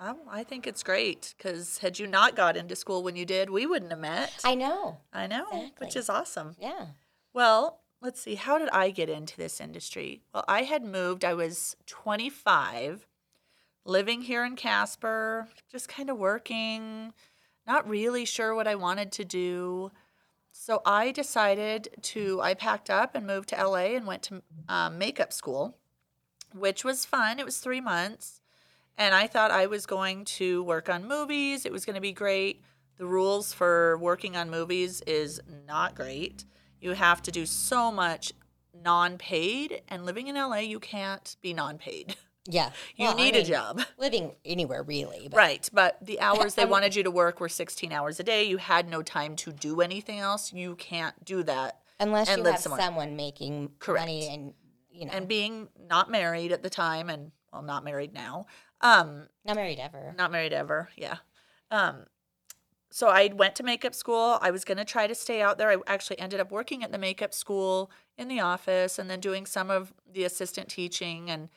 Oh, 0.00 0.18
I 0.28 0.42
think 0.42 0.66
it's 0.66 0.82
great 0.82 1.32
because 1.38 1.78
had 1.78 1.98
you 2.00 2.06
not 2.08 2.34
got 2.34 2.56
into 2.56 2.74
school 2.74 3.02
when 3.04 3.14
you 3.14 3.24
did, 3.24 3.48
we 3.50 3.66
wouldn't 3.66 3.92
have 3.92 4.00
met. 4.00 4.32
I 4.44 4.54
know. 4.56 4.98
I 5.12 5.28
know, 5.28 5.70
which 5.78 5.94
is 5.94 6.08
awesome. 6.10 6.56
Yeah. 6.58 6.86
Well, 7.32 7.78
let's 8.02 8.20
see. 8.20 8.34
How 8.34 8.58
did 8.58 8.68
I 8.70 8.90
get 8.90 9.08
into 9.08 9.36
this 9.36 9.60
industry? 9.60 10.22
Well, 10.34 10.44
I 10.48 10.62
had 10.62 10.84
moved. 10.84 11.24
I 11.24 11.34
was 11.34 11.76
25, 11.86 13.06
living 13.84 14.22
here 14.22 14.44
in 14.44 14.56
Casper, 14.56 15.48
just 15.70 15.88
kind 15.88 16.10
of 16.10 16.18
working, 16.18 17.12
not 17.66 17.88
really 17.88 18.24
sure 18.24 18.54
what 18.54 18.66
I 18.66 18.74
wanted 18.74 19.12
to 19.12 19.24
do. 19.24 19.92
So 20.50 20.82
I 20.84 21.12
decided 21.12 21.88
to, 22.02 22.40
I 22.42 22.54
packed 22.54 22.90
up 22.90 23.14
and 23.14 23.26
moved 23.26 23.50
to 23.50 23.56
LA 23.56 23.94
and 23.94 24.06
went 24.06 24.24
to 24.24 24.42
um, 24.68 24.98
makeup 24.98 25.32
school, 25.32 25.78
which 26.54 26.84
was 26.84 27.04
fun. 27.04 27.38
It 27.38 27.46
was 27.46 27.58
three 27.58 27.80
months. 27.80 28.40
And 28.98 29.14
I 29.14 29.26
thought 29.26 29.50
I 29.50 29.66
was 29.66 29.86
going 29.86 30.24
to 30.26 30.62
work 30.64 30.90
on 30.90 31.08
movies. 31.08 31.64
It 31.64 31.72
was 31.72 31.86
going 31.86 31.94
to 31.94 32.00
be 32.00 32.12
great. 32.12 32.62
The 32.98 33.06
rules 33.06 33.52
for 33.52 33.96
working 33.98 34.36
on 34.36 34.50
movies 34.50 35.00
is 35.06 35.40
not 35.66 35.94
great. 35.94 36.44
You 36.82 36.92
have 36.92 37.22
to 37.22 37.30
do 37.30 37.46
so 37.46 37.90
much 37.92 38.32
non 38.74 39.16
paid, 39.18 39.82
and 39.88 40.04
living 40.04 40.26
in 40.26 40.34
LA, 40.34 40.58
you 40.58 40.80
can't 40.80 41.36
be 41.40 41.54
non 41.54 41.78
paid. 41.78 42.16
Yeah. 42.44 42.70
You 42.96 43.04
Well, 43.04 43.14
I 43.14 43.16
need 43.18 43.36
a 43.36 43.44
job. 43.44 43.82
Living 43.98 44.32
anywhere 44.44 44.82
really. 44.82 45.28
But 45.30 45.36
Right. 45.36 45.70
But 45.72 46.04
the 46.04 46.20
hours 46.20 46.56
they 46.56 46.64
wanted 46.64 46.96
you 46.96 47.04
to 47.04 47.10
work 47.12 47.38
were 47.38 47.48
16 47.48 47.92
hours 47.92 48.18
a 48.18 48.24
day. 48.24 48.42
You 48.42 48.56
had 48.56 48.88
no 48.88 49.00
time 49.00 49.36
to 49.36 49.52
do 49.52 49.80
anything 49.80 50.18
else. 50.18 50.52
You 50.52 50.74
can't 50.74 51.24
do 51.24 51.44
that. 51.44 51.78
Unless 52.00 52.36
you 52.36 52.42
have 52.42 52.58
somewhere. 52.58 52.80
someone 52.80 53.14
making 53.14 53.70
Correct. 53.78 54.02
money 54.02 54.28
and 54.34 54.54
you 54.90 55.06
know 55.06 55.12
And 55.12 55.28
being 55.28 55.68
not 55.88 56.10
married 56.10 56.50
at 56.50 56.64
the 56.64 56.68
time, 56.70 57.08
and 57.10 57.30
well, 57.52 57.62
not 57.62 57.84
married 57.84 58.12
now, 58.12 58.46
um, 58.80 59.28
not 59.44 59.54
married 59.54 59.78
ever. 59.78 60.12
not 60.18 60.32
married 60.32 60.52
ever. 60.52 60.88
Yeah. 60.96 61.18
Um, 61.70 62.06
so 62.92 63.08
I 63.08 63.30
went 63.34 63.56
to 63.56 63.62
makeup 63.62 63.94
school. 63.94 64.38
I 64.42 64.50
was 64.50 64.66
going 64.66 64.76
to 64.76 64.84
try 64.84 65.06
to 65.06 65.14
stay 65.14 65.40
out 65.40 65.56
there. 65.56 65.70
I 65.70 65.78
actually 65.86 66.18
ended 66.18 66.40
up 66.40 66.50
working 66.50 66.84
at 66.84 66.92
the 66.92 66.98
makeup 66.98 67.32
school 67.32 67.90
in 68.18 68.28
the 68.28 68.40
office 68.40 68.98
and 68.98 69.08
then 69.08 69.18
doing 69.18 69.46
some 69.46 69.70
of 69.70 69.94
the 70.12 70.24
assistant 70.24 70.68
teaching. 70.68 71.30
And 71.30 71.48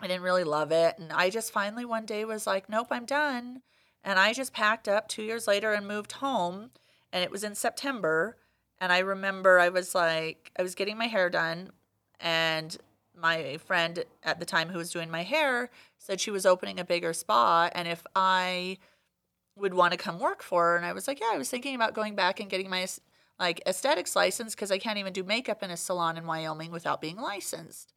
I 0.00 0.06
didn't 0.06 0.22
really 0.22 0.44
love 0.44 0.72
it. 0.72 0.98
And 0.98 1.12
I 1.12 1.28
just 1.28 1.52
finally 1.52 1.84
one 1.84 2.06
day 2.06 2.24
was 2.24 2.46
like, 2.46 2.70
nope, 2.70 2.86
I'm 2.90 3.04
done. 3.04 3.60
And 4.02 4.18
I 4.18 4.32
just 4.32 4.54
packed 4.54 4.88
up 4.88 5.08
two 5.08 5.22
years 5.22 5.46
later 5.46 5.74
and 5.74 5.86
moved 5.86 6.12
home. 6.12 6.70
And 7.12 7.22
it 7.22 7.30
was 7.30 7.44
in 7.44 7.54
September. 7.54 8.38
And 8.80 8.90
I 8.90 9.00
remember 9.00 9.58
I 9.58 9.68
was 9.68 9.94
like, 9.94 10.52
I 10.58 10.62
was 10.62 10.74
getting 10.74 10.96
my 10.96 11.08
hair 11.08 11.28
done. 11.28 11.68
And 12.18 12.78
my 13.14 13.58
friend 13.58 14.04
at 14.22 14.40
the 14.40 14.46
time 14.46 14.70
who 14.70 14.78
was 14.78 14.90
doing 14.90 15.10
my 15.10 15.22
hair 15.22 15.68
said 15.98 16.18
she 16.18 16.30
was 16.30 16.46
opening 16.46 16.80
a 16.80 16.84
bigger 16.84 17.12
spa. 17.12 17.68
And 17.74 17.86
if 17.86 18.06
I 18.16 18.78
would 19.60 19.74
want 19.74 19.92
to 19.92 19.96
come 19.98 20.18
work 20.18 20.42
for 20.42 20.64
her. 20.70 20.76
And 20.76 20.84
I 20.86 20.92
was 20.92 21.06
like, 21.06 21.20
yeah, 21.20 21.30
I 21.32 21.38
was 21.38 21.50
thinking 21.50 21.74
about 21.74 21.94
going 21.94 22.14
back 22.14 22.40
and 22.40 22.48
getting 22.48 22.70
my 22.70 22.86
like 23.38 23.62
aesthetics 23.66 24.14
license 24.14 24.54
because 24.54 24.70
I 24.70 24.78
can't 24.78 24.98
even 24.98 25.12
do 25.12 25.22
makeup 25.24 25.62
in 25.62 25.70
a 25.70 25.76
salon 25.76 26.16
in 26.16 26.26
Wyoming 26.26 26.70
without 26.70 27.00
being 27.00 27.16
licensed. 27.16 27.92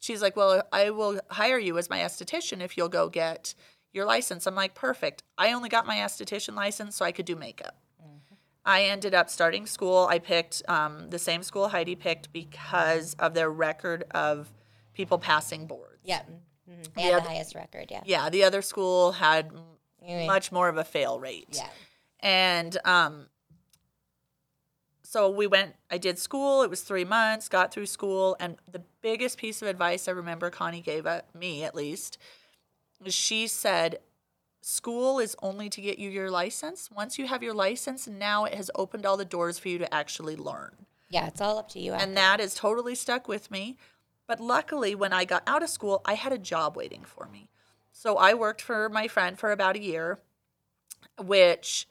She's 0.00 0.22
like, 0.22 0.36
well, 0.36 0.62
I 0.72 0.90
will 0.90 1.20
hire 1.30 1.58
you 1.58 1.78
as 1.78 1.90
my 1.90 1.98
esthetician 1.98 2.60
if 2.60 2.76
you'll 2.76 2.88
go 2.88 3.08
get 3.08 3.54
your 3.92 4.04
license. 4.04 4.46
I'm 4.46 4.54
like, 4.54 4.74
perfect. 4.74 5.22
I 5.36 5.52
only 5.52 5.68
got 5.68 5.86
my 5.86 5.96
esthetician 5.96 6.54
license 6.54 6.96
so 6.96 7.04
I 7.04 7.12
could 7.12 7.26
do 7.26 7.36
makeup. 7.36 7.76
I 8.64 8.84
ended 8.84 9.14
up 9.14 9.30
starting 9.30 9.64
school. 9.64 10.06
I 10.10 10.18
picked 10.18 10.62
um, 10.68 11.08
the 11.08 11.18
same 11.18 11.42
school 11.42 11.68
Heidi 11.68 11.94
picked 11.94 12.32
because 12.34 13.14
of 13.18 13.32
their 13.32 13.50
record 13.50 14.04
of 14.10 14.52
people 14.92 15.16
passing 15.18 15.66
boards. 15.66 16.02
Yeah. 16.04 16.20
mhm. 16.68 16.94
They 16.94 17.04
Yeah, 17.04 17.10
have 17.12 17.22
the 17.22 17.30
highest 17.30 17.54
record. 17.54 17.86
Yeah. 17.90 18.02
Yeah, 18.04 18.28
the 18.28 18.44
other 18.44 18.60
school 18.60 19.12
had 19.12 19.50
Anyway, 20.02 20.26
much 20.26 20.52
more 20.52 20.68
of 20.68 20.76
a 20.76 20.84
fail 20.84 21.18
rate. 21.20 21.48
Yeah. 21.52 21.68
And 22.20 22.76
um, 22.84 23.26
so 25.02 25.30
we 25.30 25.46
went, 25.46 25.74
I 25.90 25.98
did 25.98 26.18
school. 26.18 26.62
It 26.62 26.70
was 26.70 26.82
three 26.82 27.04
months, 27.04 27.48
got 27.48 27.72
through 27.72 27.86
school. 27.86 28.36
And 28.38 28.56
the 28.70 28.82
biggest 29.00 29.38
piece 29.38 29.62
of 29.62 29.68
advice 29.68 30.06
I 30.06 30.12
remember 30.12 30.50
Connie 30.50 30.82
gave 30.82 31.06
me, 31.34 31.64
at 31.64 31.74
least, 31.74 32.18
she 33.06 33.46
said, 33.46 34.00
School 34.60 35.18
is 35.18 35.36
only 35.40 35.70
to 35.70 35.80
get 35.80 35.98
you 35.98 36.10
your 36.10 36.30
license. 36.30 36.90
Once 36.90 37.18
you 37.18 37.26
have 37.26 37.42
your 37.42 37.54
license, 37.54 38.06
now 38.06 38.44
it 38.44 38.54
has 38.54 38.70
opened 38.74 39.06
all 39.06 39.16
the 39.16 39.24
doors 39.24 39.58
for 39.58 39.68
you 39.68 39.78
to 39.78 39.94
actually 39.94 40.36
learn. 40.36 40.72
Yeah. 41.08 41.28
It's 41.28 41.40
all 41.40 41.58
up 41.58 41.70
to 41.70 41.80
you. 41.80 41.94
And 41.94 42.16
that 42.16 42.40
has 42.40 42.54
totally 42.54 42.94
stuck 42.94 43.28
with 43.28 43.50
me. 43.50 43.78
But 44.26 44.40
luckily, 44.40 44.94
when 44.94 45.14
I 45.14 45.24
got 45.24 45.42
out 45.46 45.62
of 45.62 45.70
school, 45.70 46.02
I 46.04 46.14
had 46.14 46.32
a 46.32 46.38
job 46.38 46.76
waiting 46.76 47.02
for 47.02 47.28
me. 47.32 47.48
So 48.00 48.16
I 48.16 48.32
worked 48.34 48.62
for 48.62 48.88
my 48.88 49.08
friend 49.08 49.36
for 49.36 49.50
about 49.50 49.74
a 49.74 49.82
year, 49.82 50.20
which 51.20 51.88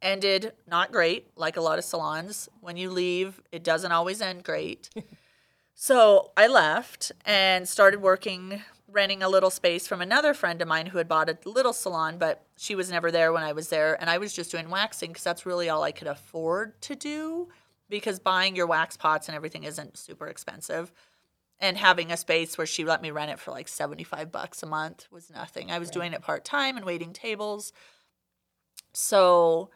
ended 0.00 0.54
not 0.66 0.90
great, 0.90 1.28
like 1.36 1.58
a 1.58 1.60
lot 1.60 1.78
of 1.78 1.84
salons. 1.84 2.48
When 2.62 2.78
you 2.78 2.88
leave, 2.88 3.42
it 3.52 3.62
doesn't 3.62 3.92
always 3.92 4.22
end 4.22 4.42
great. 4.42 4.88
so 5.74 6.30
I 6.34 6.46
left 6.46 7.12
and 7.26 7.68
started 7.68 8.00
working, 8.00 8.62
renting 8.88 9.22
a 9.22 9.28
little 9.28 9.50
space 9.50 9.86
from 9.86 10.00
another 10.00 10.32
friend 10.32 10.62
of 10.62 10.68
mine 10.68 10.86
who 10.86 10.96
had 10.96 11.08
bought 11.08 11.28
a 11.28 11.36
little 11.44 11.74
salon, 11.74 12.16
but 12.16 12.46
she 12.56 12.74
was 12.74 12.90
never 12.90 13.10
there 13.10 13.34
when 13.34 13.42
I 13.42 13.52
was 13.52 13.68
there. 13.68 14.00
And 14.00 14.08
I 14.08 14.16
was 14.16 14.32
just 14.32 14.50
doing 14.50 14.70
waxing 14.70 15.10
because 15.10 15.24
that's 15.24 15.44
really 15.44 15.68
all 15.68 15.82
I 15.82 15.92
could 15.92 16.08
afford 16.08 16.80
to 16.80 16.96
do 16.96 17.48
because 17.90 18.18
buying 18.18 18.56
your 18.56 18.66
wax 18.66 18.96
pots 18.96 19.28
and 19.28 19.36
everything 19.36 19.64
isn't 19.64 19.98
super 19.98 20.28
expensive. 20.28 20.90
And 21.62 21.78
having 21.78 22.10
a 22.10 22.16
space 22.16 22.58
where 22.58 22.66
she 22.66 22.84
let 22.84 23.00
me 23.00 23.12
rent 23.12 23.30
it 23.30 23.38
for 23.38 23.52
like 23.52 23.68
75 23.68 24.32
bucks 24.32 24.64
a 24.64 24.66
month 24.66 25.06
was 25.12 25.30
nothing. 25.30 25.70
I 25.70 25.78
was 25.78 25.90
doing 25.90 26.12
it 26.12 26.20
part 26.20 26.44
time 26.44 26.76
and 26.76 26.84
waiting 26.84 27.12
tables. 27.12 27.72
So 28.92 29.70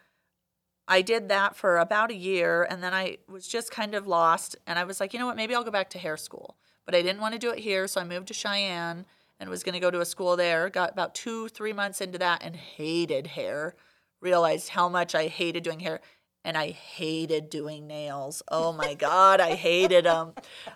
I 0.88 1.00
did 1.00 1.28
that 1.28 1.54
for 1.54 1.78
about 1.78 2.10
a 2.10 2.16
year 2.16 2.66
and 2.68 2.82
then 2.82 2.92
I 2.92 3.18
was 3.28 3.46
just 3.46 3.70
kind 3.70 3.94
of 3.94 4.06
lost. 4.06 4.56
And 4.66 4.80
I 4.80 4.84
was 4.84 4.98
like, 4.98 5.12
you 5.12 5.20
know 5.20 5.26
what, 5.26 5.36
maybe 5.36 5.54
I'll 5.54 5.62
go 5.62 5.70
back 5.70 5.90
to 5.90 5.98
hair 5.98 6.16
school. 6.16 6.56
But 6.84 6.96
I 6.96 7.02
didn't 7.02 7.20
want 7.20 7.34
to 7.34 7.38
do 7.38 7.50
it 7.50 7.60
here. 7.60 7.86
So 7.86 8.00
I 8.00 8.04
moved 8.04 8.28
to 8.28 8.34
Cheyenne 8.34 9.06
and 9.38 9.48
was 9.48 9.62
going 9.62 9.74
to 9.74 9.80
go 9.80 9.90
to 9.92 10.00
a 10.00 10.04
school 10.04 10.36
there. 10.36 10.68
Got 10.68 10.90
about 10.90 11.14
two, 11.14 11.48
three 11.48 11.72
months 11.72 12.00
into 12.00 12.18
that 12.18 12.42
and 12.42 12.56
hated 12.56 13.28
hair. 13.28 13.76
Realized 14.20 14.70
how 14.70 14.88
much 14.88 15.14
I 15.14 15.28
hated 15.28 15.62
doing 15.62 15.80
hair. 15.80 16.00
And 16.44 16.56
I 16.56 16.70
hated 16.70 17.50
doing 17.50 17.86
nails. 17.86 18.42
Oh 18.48 18.72
my 18.72 18.94
God, 18.94 19.40
I 19.40 19.54
hated 19.54 20.04
them. 20.04 20.32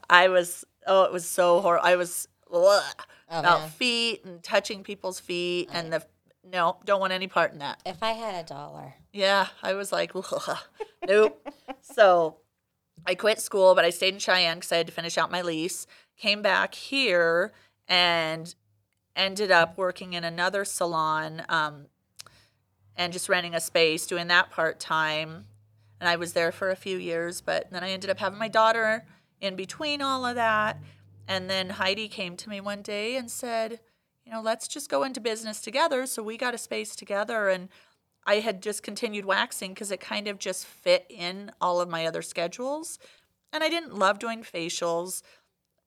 I 0.09 0.29
was, 0.29 0.65
oh, 0.91 1.05
it 1.05 1.13
was 1.13 1.27
so 1.27 1.61
horrible. 1.61 1.87
I 1.87 1.97
was 1.97 2.29
ugh, 2.53 2.83
Oh, 3.33 3.39
about 3.39 3.61
man. 3.61 3.71
feet 3.71 4.25
and 4.25 4.43
touching 4.43 4.83
people's 4.83 5.21
feet 5.21 5.69
and 5.73 5.93
the, 5.93 6.05
no, 6.45 6.79
don't 6.85 6.99
want 7.01 7.13
any 7.13 7.29
part 7.29 7.53
in 7.53 7.61
that. 7.61 7.81
If 7.87 8.03
I 8.03 8.11
had 8.11 8.45
a 8.45 8.47
dollar. 8.49 8.95
Yeah, 9.13 9.47
I 9.63 9.75
was 9.75 9.93
like, 9.93 10.13
nope. 11.07 11.49
so 11.81 12.39
I 13.07 13.15
quit 13.15 13.41
school, 13.41 13.75
but 13.77 13.85
I 13.85 13.91
stayed 13.91 14.15
in 14.15 14.21
Cheyenne 14.21 14.57
because 14.57 14.73
I 14.73 14.79
had 14.79 14.89
to 14.89 14.93
finish 14.93 15.17
out 15.17 15.31
my 15.31 15.43
lease. 15.43 15.87
Came 16.17 16.43
back 16.43 16.75
here 16.75 17.53
and 17.87 18.53
ended 19.15 19.51
up 19.53 19.79
working 19.79 20.13
in 20.15 20.25
another 20.25 20.65
salon 20.65 21.45
um, 21.49 21.87
and 22.97 23.13
just 23.13 23.29
renting 23.29 23.55
a 23.55 23.61
space, 23.61 24.07
doing 24.09 24.27
that 24.27 24.51
part 24.51 24.81
time. 24.81 25.45
And 26.01 26.09
I 26.09 26.17
was 26.17 26.33
there 26.33 26.51
for 26.51 26.71
a 26.71 26.77
few 26.77 26.99
years, 26.99 27.41
but 27.41 27.71
then 27.71 27.85
I 27.85 27.91
ended 27.91 28.11
up 28.11 28.19
having 28.19 28.39
my 28.41 28.49
daughter 28.49 29.05
in 29.41 29.57
between 29.57 30.03
all 30.03 30.25
of 30.25 30.35
that. 30.37 30.81
And 31.29 31.49
then 31.49 31.71
Heidi 31.71 32.09
came 32.09 32.37
to 32.37 32.49
me 32.49 32.61
one 32.61 32.83
day 32.83 33.17
and 33.17 33.31
said, 33.31 33.81
you 34.25 34.33
know, 34.33 34.41
let's 34.41 34.69
just 34.69 34.89
go 34.89 35.03
into 35.03 35.21
business 35.21 35.61
together. 35.61 36.07
So 36.07 36.23
we 36.23 36.37
got 36.37 36.55
a 36.55 36.59
space 36.59 36.95
together 36.95 37.49
and 37.49 37.69
I 38.27 38.37
had 38.37 38.63
just 38.63 38.83
continued 38.83 39.25
waxing 39.25 39.73
because 39.73 39.91
it 39.91 40.01
kind 40.01 40.29
of 40.29 40.39
just 40.39 40.67
fit 40.67 41.07
in 41.09 41.53
all 41.61 41.81
of 41.81 41.89
my 41.89 42.07
other 42.07 42.23
schedules. 42.23 42.99
And 43.53 43.65
I 43.65 43.69
didn't 43.69 43.95
love 43.95 44.19
doing 44.19 44.43
facials. 44.43 45.23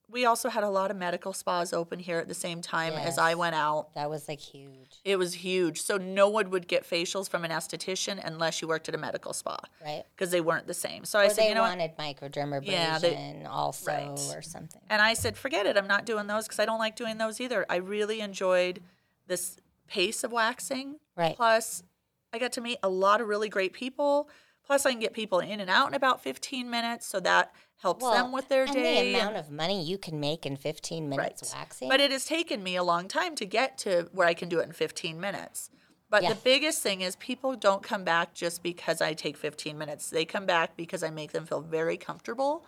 We 0.09 0.25
also 0.25 0.49
had 0.49 0.63
a 0.63 0.69
lot 0.69 0.91
of 0.91 0.97
medical 0.97 1.33
spas 1.33 1.73
open 1.73 1.97
here 1.97 2.19
at 2.19 2.27
the 2.27 2.33
same 2.35 2.61
time 2.61 2.93
as 2.93 3.17
I 3.17 3.33
went 3.35 3.55
out. 3.55 3.93
That 3.95 4.09
was 4.09 4.27
like 4.27 4.39
huge, 4.39 4.99
It 5.03 5.15
was 5.17 5.33
huge. 5.33 5.81
So 5.81 5.97
no 5.97 6.29
one 6.29 6.49
would 6.51 6.67
get 6.67 6.87
facials 6.87 7.27
from 7.29 7.43
an 7.45 7.51
esthetician 7.51 8.19
unless 8.23 8.61
you 8.61 8.67
worked 8.67 8.87
at 8.89 8.95
a 8.95 8.97
medical 8.97 9.33
spa 9.33 9.57
right? 9.83 10.03
because 10.15 10.29
they 10.29 10.41
weren't 10.41 10.67
the 10.67 10.73
same. 10.73 11.03
So 11.05 11.17
I 11.17 11.29
said, 11.29 11.47
you 11.47 11.55
know 11.55 11.61
what? 11.61 11.69
wanted 11.77 11.97
microdermabrasion 11.97 12.67
Yeah, 12.67 12.99
they- 12.99 13.43
also 13.49 13.91
Right. 13.91 14.35
or 14.35 14.41
something. 14.41 14.81
And 14.89 15.01
I 15.01 15.13
said, 15.15 15.35
forget 15.37 15.65
it. 15.65 15.77
I'm 15.77 15.87
not 15.87 16.05
doing 16.05 16.27
those 16.27 16.43
because 16.45 16.59
I 16.59 16.65
don't 16.65 16.79
like 16.79 16.95
doing 16.95 17.17
those 17.17 17.41
either. 17.41 17.65
I 17.69 17.77
really 17.77 18.19
enjoyed 18.21 18.83
this 19.27 19.57
pace 19.87 20.23
of 20.23 20.31
waxing. 20.31 20.99
Right. 21.15 21.35
Plus, 21.35 21.83
I 22.31 22.39
got 22.39 22.51
to 22.53 22.61
meet 22.61 22.77
a 22.83 22.89
lot 22.89 23.21
of 23.21 23.27
really 23.27 23.49
great 23.49 23.73
people. 23.73 24.29
Plus, 24.65 24.85
I 24.85 24.91
can 24.91 24.99
get 24.99 25.13
people 25.13 25.39
in 25.39 25.59
and 25.59 25.69
out 25.69 25.87
in 25.87 25.93
about 25.93 26.21
15 26.21 26.69
minutes. 26.69 27.05
So 27.07 27.19
that 27.21 27.53
helps 27.84 28.10
them 28.10 28.32
with 28.32 28.48
their 28.48 28.63
and 28.63 28.74
day. 28.74 29.12
the 29.13 29.19
amount 29.19 29.36
of 29.36 29.52
money 29.52 29.84
you 29.84 29.98
can 29.98 30.17
make 30.19 30.46
in 30.46 30.56
15 30.56 31.10
minutes 31.10 31.54
Right. 31.54 31.60
waxing. 31.62 31.89
But 31.89 32.00
it 32.00 32.12
has 32.12 32.26
taken 32.26 32.63
me 32.63 32.78
a 32.78 32.84
long 32.84 33.10
time 33.10 33.36
to 33.36 33.46
get 33.46 33.78
to 33.80 34.10
where 34.13 34.26
I 34.26 34.34
can 34.34 34.48
do 34.50 34.60
it 34.60 34.63
in 34.63 34.72
15 34.72 35.19
minutes. 35.19 35.69
But 36.10 36.24
Yeah. 36.24 36.30
the 36.30 36.36
biggest 36.39 36.82
thing 36.82 37.02
is 37.02 37.17
people 37.17 37.56
don't 37.58 37.84
come 37.84 38.06
back 38.06 38.34
just 38.34 38.63
because 38.63 39.02
I 39.02 39.13
take 39.13 39.36
15 39.36 39.78
minutes. 39.78 40.10
They 40.10 40.24
come 40.24 40.46
back 40.46 40.78
because 40.78 41.04
I 41.04 41.10
make 41.10 41.34
them 41.34 41.46
feel 41.46 41.60
very 41.62 41.98
comfortable. 41.98 42.65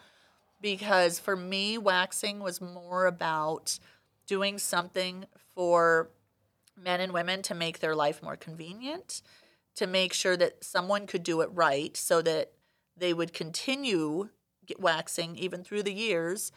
Because 0.60 1.17
for 1.19 1.36
me, 1.38 1.78
waxing 1.78 2.39
was 2.41 2.60
more 2.60 3.06
about 3.06 3.80
doing 4.28 4.58
something 4.60 5.28
for 5.54 6.10
men 6.75 6.99
and 6.99 7.13
women 7.13 7.41
to 7.43 7.56
make 7.56 7.80
their 7.80 7.95
life 7.95 8.21
more 8.21 8.36
convenient, 8.36 9.21
to 9.75 9.88
make 9.88 10.12
sure 10.12 10.36
that 10.36 10.63
someone 10.63 11.08
could 11.08 11.23
do 11.23 11.39
it 11.41 11.49
right 11.54 11.95
so 11.95 12.21
that 12.21 12.51
they 12.97 13.13
would 13.13 13.32
continue 13.34 14.30
waxing 14.80 15.36
even 15.36 15.63
through 15.63 15.84
the 15.84 15.93
years. 15.93 16.51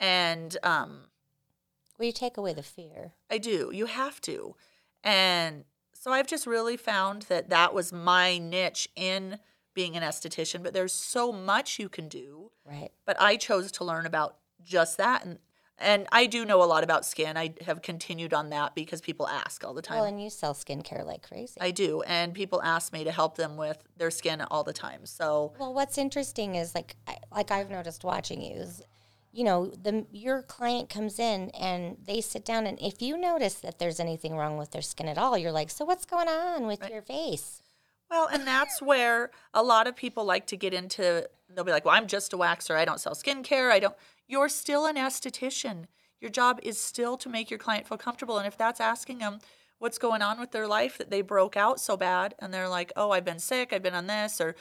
And 0.00 0.56
um, 0.62 1.06
Well, 1.98 2.06
you 2.06 2.12
take 2.12 2.36
away 2.36 2.52
the 2.52 2.62
fear. 2.62 3.12
I 3.30 3.38
do. 3.38 3.70
You 3.72 3.86
have 3.86 4.20
to. 4.22 4.56
And 5.04 5.64
so 5.92 6.12
I've 6.12 6.26
just 6.26 6.46
really 6.46 6.76
found 6.76 7.22
that 7.22 7.50
that 7.50 7.74
was 7.74 7.92
my 7.92 8.38
niche 8.38 8.88
in 8.96 9.38
being 9.74 9.96
an 9.96 10.02
esthetician, 10.02 10.62
but 10.62 10.74
there's 10.74 10.92
so 10.92 11.32
much 11.32 11.78
you 11.78 11.88
can 11.88 12.08
do. 12.08 12.50
Right. 12.64 12.90
But 13.06 13.20
I 13.20 13.36
chose 13.36 13.72
to 13.72 13.84
learn 13.84 14.06
about 14.06 14.36
just 14.62 14.98
that 14.98 15.24
and 15.24 15.38
and 15.78 16.06
I 16.12 16.26
do 16.26 16.44
know 16.44 16.62
a 16.62 16.66
lot 16.66 16.84
about 16.84 17.04
skin. 17.04 17.36
I 17.36 17.54
have 17.66 17.82
continued 17.82 18.32
on 18.32 18.50
that 18.50 18.74
because 18.74 19.00
people 19.00 19.26
ask 19.28 19.64
all 19.64 19.74
the 19.74 19.82
time. 19.82 19.98
Well, 19.98 20.06
and 20.06 20.22
you 20.22 20.30
sell 20.30 20.54
skincare 20.54 21.04
like 21.04 21.26
crazy. 21.28 21.60
I 21.60 21.70
do, 21.70 22.02
and 22.02 22.34
people 22.34 22.62
ask 22.62 22.92
me 22.92 23.04
to 23.04 23.10
help 23.12 23.36
them 23.36 23.56
with 23.56 23.82
their 23.96 24.10
skin 24.10 24.40
all 24.50 24.64
the 24.64 24.72
time. 24.72 25.06
So, 25.06 25.52
Well, 25.58 25.74
what's 25.74 25.98
interesting 25.98 26.54
is 26.54 26.74
like 26.74 26.96
I- 27.06 27.18
like 27.34 27.50
I've 27.50 27.70
noticed 27.70 28.04
watching 28.04 28.40
you 28.42 28.54
is, 28.54 28.82
you 29.32 29.44
know, 29.44 29.66
the 29.66 30.06
your 30.12 30.42
client 30.42 30.88
comes 30.88 31.18
in 31.18 31.50
and 31.50 31.96
they 32.04 32.20
sit 32.20 32.44
down 32.44 32.66
and 32.66 32.78
if 32.80 33.00
you 33.00 33.16
notice 33.16 33.54
that 33.54 33.78
there's 33.78 33.98
anything 33.98 34.36
wrong 34.36 34.58
with 34.58 34.70
their 34.72 34.82
skin 34.82 35.08
at 35.08 35.18
all, 35.18 35.36
you're 35.38 35.52
like, 35.52 35.70
so 35.70 35.84
what's 35.84 36.04
going 36.04 36.28
on 36.28 36.66
with 36.66 36.88
your 36.90 37.02
face? 37.02 37.62
Well, 38.12 38.28
and 38.30 38.46
that's 38.46 38.82
where 38.82 39.30
a 39.54 39.62
lot 39.62 39.86
of 39.86 39.96
people 39.96 40.26
like 40.26 40.46
to 40.48 40.56
get 40.56 40.74
into. 40.74 41.26
They'll 41.48 41.64
be 41.64 41.72
like, 41.72 41.86
"Well, 41.86 41.94
I'm 41.94 42.06
just 42.06 42.34
a 42.34 42.36
waxer. 42.36 42.76
I 42.76 42.84
don't 42.84 43.00
sell 43.00 43.14
skincare. 43.14 43.72
I 43.72 43.80
don't." 43.80 43.96
You're 44.28 44.50
still 44.50 44.84
an 44.84 44.96
esthetician. 44.96 45.86
Your 46.20 46.30
job 46.30 46.60
is 46.62 46.78
still 46.78 47.16
to 47.16 47.30
make 47.30 47.50
your 47.50 47.58
client 47.58 47.88
feel 47.88 47.96
comfortable, 47.96 48.36
and 48.36 48.46
if 48.46 48.58
that's 48.58 48.80
asking 48.80 49.18
them 49.18 49.38
what's 49.78 49.96
going 49.96 50.20
on 50.20 50.38
with 50.38 50.52
their 50.52 50.68
life 50.68 50.98
that 50.98 51.08
they 51.08 51.22
broke 51.22 51.56
out 51.56 51.80
so 51.80 51.96
bad, 51.96 52.34
and 52.38 52.52
they're 52.52 52.68
like, 52.68 52.92
"Oh, 52.96 53.12
I've 53.12 53.24
been 53.24 53.38
sick. 53.38 53.72
I've 53.72 53.82
been 53.82 53.94
on 53.94 54.06
this," 54.08 54.40
or 54.42 54.54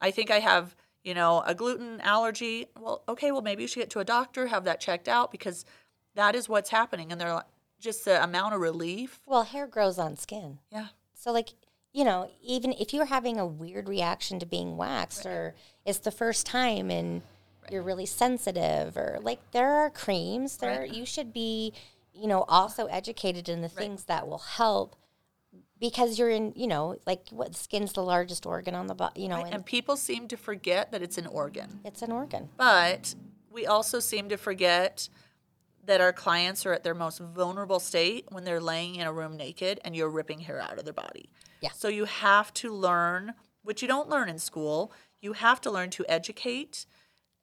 "I 0.00 0.10
think 0.10 0.30
I 0.32 0.40
have." 0.40 0.74
You 1.04 1.14
know, 1.14 1.44
a 1.46 1.54
gluten 1.54 2.00
allergy. 2.00 2.66
Well, 2.76 3.04
okay, 3.08 3.30
well, 3.30 3.40
maybe 3.40 3.62
you 3.62 3.68
should 3.68 3.78
get 3.78 3.90
to 3.90 4.00
a 4.00 4.04
doctor, 4.04 4.48
have 4.48 4.64
that 4.64 4.80
checked 4.80 5.06
out 5.06 5.30
because 5.30 5.64
that 6.16 6.34
is 6.34 6.48
what's 6.48 6.70
happening. 6.70 7.12
And 7.12 7.20
they're 7.20 7.32
like, 7.32 7.44
just 7.78 8.04
the 8.04 8.20
amount 8.20 8.54
of 8.54 8.60
relief. 8.60 9.20
Well, 9.24 9.44
hair 9.44 9.68
grows 9.68 10.00
on 10.00 10.16
skin. 10.16 10.58
Yeah. 10.72 10.88
So 11.14 11.30
like, 11.30 11.50
you 11.96 12.04
know, 12.04 12.30
even 12.42 12.72
if 12.78 12.92
you're 12.92 13.06
having 13.06 13.38
a 13.38 13.46
weird 13.46 13.88
reaction 13.88 14.38
to 14.38 14.44
being 14.44 14.76
waxed 14.76 15.24
or 15.24 15.54
it's 15.86 16.00
the 16.00 16.10
first 16.10 16.44
time 16.44 16.90
and 16.90 17.22
you're 17.70 17.82
really 17.82 18.04
sensitive 18.04 18.96
or 18.98 19.18
like 19.22 19.40
there 19.52 19.72
are 19.72 19.88
creams 19.88 20.58
there 20.58 20.80
Right. 20.80 20.92
you 20.94 21.06
should 21.06 21.32
be, 21.32 21.72
you 22.12 22.26
know, 22.28 22.42
also 22.48 22.84
educated 22.86 23.48
in 23.48 23.62
the 23.62 23.68
things 23.70 24.04
that 24.04 24.28
will 24.28 24.44
help 24.58 24.94
because 25.80 26.18
you're 26.18 26.28
in, 26.30 26.52
you 26.54 26.66
know, 26.66 26.96
like 27.06 27.22
what 27.30 27.56
skin's 27.56 27.94
the 27.94 28.02
largest 28.02 28.44
organ 28.44 28.74
on 28.74 28.88
the 28.88 28.94
body, 28.94 29.22
you 29.22 29.28
know, 29.28 29.42
and, 29.42 29.54
And 29.54 29.64
people 29.64 29.96
seem 29.96 30.28
to 30.28 30.36
forget 30.36 30.92
that 30.92 31.00
it's 31.02 31.16
an 31.16 31.26
organ. 31.26 31.80
it's 31.82 32.02
an 32.02 32.12
organ. 32.12 32.50
But 32.58 33.14
we 33.50 33.64
also 33.66 34.00
seem 34.00 34.28
to 34.28 34.36
forget 34.36 35.08
that 35.86 36.00
our 36.02 36.12
clients 36.12 36.66
are 36.66 36.72
at 36.74 36.84
their 36.84 36.94
most 36.94 37.20
vulnerable 37.20 37.80
state 37.80 38.26
when 38.30 38.44
they're 38.44 38.60
laying 38.60 38.96
in 38.96 39.06
a 39.06 39.12
room 39.12 39.36
naked 39.36 39.80
and 39.84 39.96
you're 39.96 40.10
ripping 40.10 40.40
hair 40.40 40.60
out 40.60 40.78
of 40.78 40.84
their 40.84 40.92
body. 40.92 41.30
Yeah. 41.60 41.70
So 41.72 41.88
you 41.88 42.04
have 42.04 42.52
to 42.54 42.72
learn, 42.72 43.34
which 43.62 43.82
you 43.82 43.88
don't 43.88 44.08
learn 44.08 44.28
in 44.28 44.38
school, 44.38 44.92
you 45.20 45.32
have 45.34 45.60
to 45.62 45.70
learn 45.70 45.90
to 45.90 46.04
educate 46.08 46.86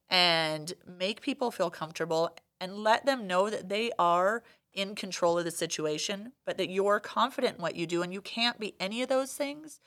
and 0.09 0.73
make 0.85 1.21
people 1.21 1.51
feel 1.51 1.69
comfortable 1.69 2.35
and 2.59 2.77
let 2.77 3.05
them 3.05 3.27
know 3.27 3.49
that 3.49 3.69
they 3.69 3.91
are 3.97 4.43
in 4.73 4.95
control 4.95 5.37
of 5.37 5.45
the 5.45 5.51
situation, 5.51 6.31
but 6.45 6.57
that 6.57 6.69
you're 6.69 6.99
confident 6.99 7.57
in 7.57 7.61
what 7.61 7.75
you 7.75 7.85
do 7.85 8.01
and 8.01 8.13
you 8.13 8.21
can't 8.21 8.59
be 8.59 8.75
any 8.79 9.01
of 9.01 9.09
those 9.09 9.33
things 9.33 9.79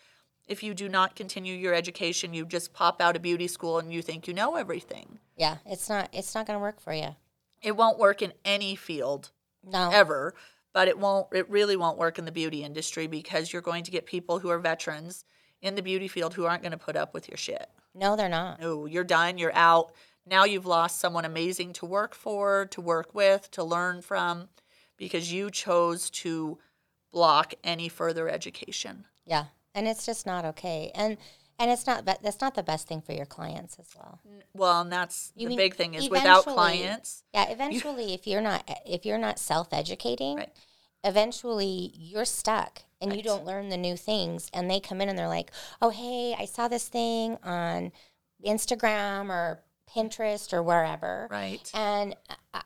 if 0.46 0.62
you 0.62 0.74
do 0.74 0.88
not 0.88 1.16
continue 1.16 1.56
your 1.56 1.74
education. 1.74 2.34
You 2.34 2.46
just 2.46 2.72
pop 2.72 3.00
out 3.00 3.16
of 3.16 3.22
beauty 3.22 3.48
school 3.48 3.78
and 3.78 3.92
you 3.92 4.02
think 4.02 4.28
you 4.28 4.34
know 4.34 4.56
everything. 4.56 5.18
Yeah, 5.36 5.56
it's 5.66 5.88
not 5.88 6.08
it's 6.12 6.34
not 6.34 6.46
going 6.46 6.56
to 6.56 6.62
work 6.62 6.80
for 6.80 6.92
you. 6.92 7.16
It 7.62 7.76
won't 7.76 7.98
work 7.98 8.22
in 8.22 8.32
any 8.44 8.76
field 8.76 9.30
No. 9.64 9.90
ever, 9.92 10.34
but 10.76 10.88
it 10.88 10.98
won't 10.98 11.26
it 11.32 11.48
really 11.48 11.74
won't 11.74 11.96
work 11.96 12.18
in 12.18 12.26
the 12.26 12.30
beauty 12.30 12.62
industry 12.62 13.06
because 13.06 13.50
you're 13.50 13.62
going 13.62 13.82
to 13.82 13.90
get 13.90 14.04
people 14.04 14.40
who 14.40 14.50
are 14.50 14.58
veterans 14.58 15.24
in 15.62 15.74
the 15.74 15.80
beauty 15.80 16.06
field 16.06 16.34
who 16.34 16.44
aren't 16.44 16.60
going 16.60 16.70
to 16.70 16.76
put 16.76 16.96
up 16.96 17.14
with 17.14 17.30
your 17.30 17.38
shit. 17.38 17.66
No, 17.94 18.14
they're 18.14 18.28
not. 18.28 18.60
No, 18.60 18.84
you're 18.84 19.02
done, 19.02 19.38
you're 19.38 19.54
out. 19.54 19.92
Now 20.26 20.44
you've 20.44 20.66
lost 20.66 21.00
someone 21.00 21.24
amazing 21.24 21.72
to 21.74 21.86
work 21.86 22.14
for, 22.14 22.66
to 22.72 22.82
work 22.82 23.14
with, 23.14 23.50
to 23.52 23.64
learn 23.64 24.02
from 24.02 24.50
because 24.98 25.32
you 25.32 25.50
chose 25.50 26.10
to 26.10 26.58
block 27.10 27.54
any 27.64 27.88
further 27.88 28.28
education. 28.28 29.06
Yeah. 29.24 29.46
And 29.74 29.88
it's 29.88 30.04
just 30.04 30.26
not 30.26 30.44
okay. 30.44 30.90
And 30.94 31.16
and 31.58 31.70
it's 31.70 31.86
not 31.86 32.04
but 32.04 32.22
that's 32.22 32.40
not 32.40 32.54
the 32.54 32.62
best 32.62 32.86
thing 32.86 33.00
for 33.00 33.12
your 33.12 33.26
clients 33.26 33.78
as 33.78 33.88
well. 33.96 34.20
Well, 34.54 34.80
and 34.82 34.92
that's 34.92 35.32
You 35.36 35.48
the 35.48 35.56
big 35.56 35.74
thing 35.74 35.94
is 35.94 36.08
without 36.10 36.44
clients, 36.44 37.24
Yeah, 37.32 37.50
eventually 37.50 38.14
if 38.14 38.26
you're 38.26 38.40
not 38.40 38.64
eh, 38.68 38.74
if 38.84 39.04
you're 39.06 39.18
not 39.18 39.38
self-educating, 39.38 40.36
Right. 40.36 40.52
eventually 41.04 41.92
you're 41.94 42.24
stuck 42.24 42.82
and 43.00 43.14
you 43.14 43.22
don't 43.22 43.44
learn 43.44 43.68
the 43.68 43.76
new 43.76 43.96
things 43.96 44.50
and 44.52 44.70
they 44.70 44.80
come 44.80 45.00
in 45.00 45.08
and 45.08 45.18
they're 45.18 45.28
like, 45.28 45.50
"Oh, 45.82 45.90
hey, 45.90 46.34
I 46.38 46.44
saw 46.46 46.68
this 46.68 46.88
thing 46.88 47.36
on 47.42 47.92
Instagram 48.44 49.30
or 49.30 49.62
Pinterest 49.94 50.52
or 50.52 50.62
wherever." 50.62 51.28
right? 51.30 51.70
And 51.74 52.14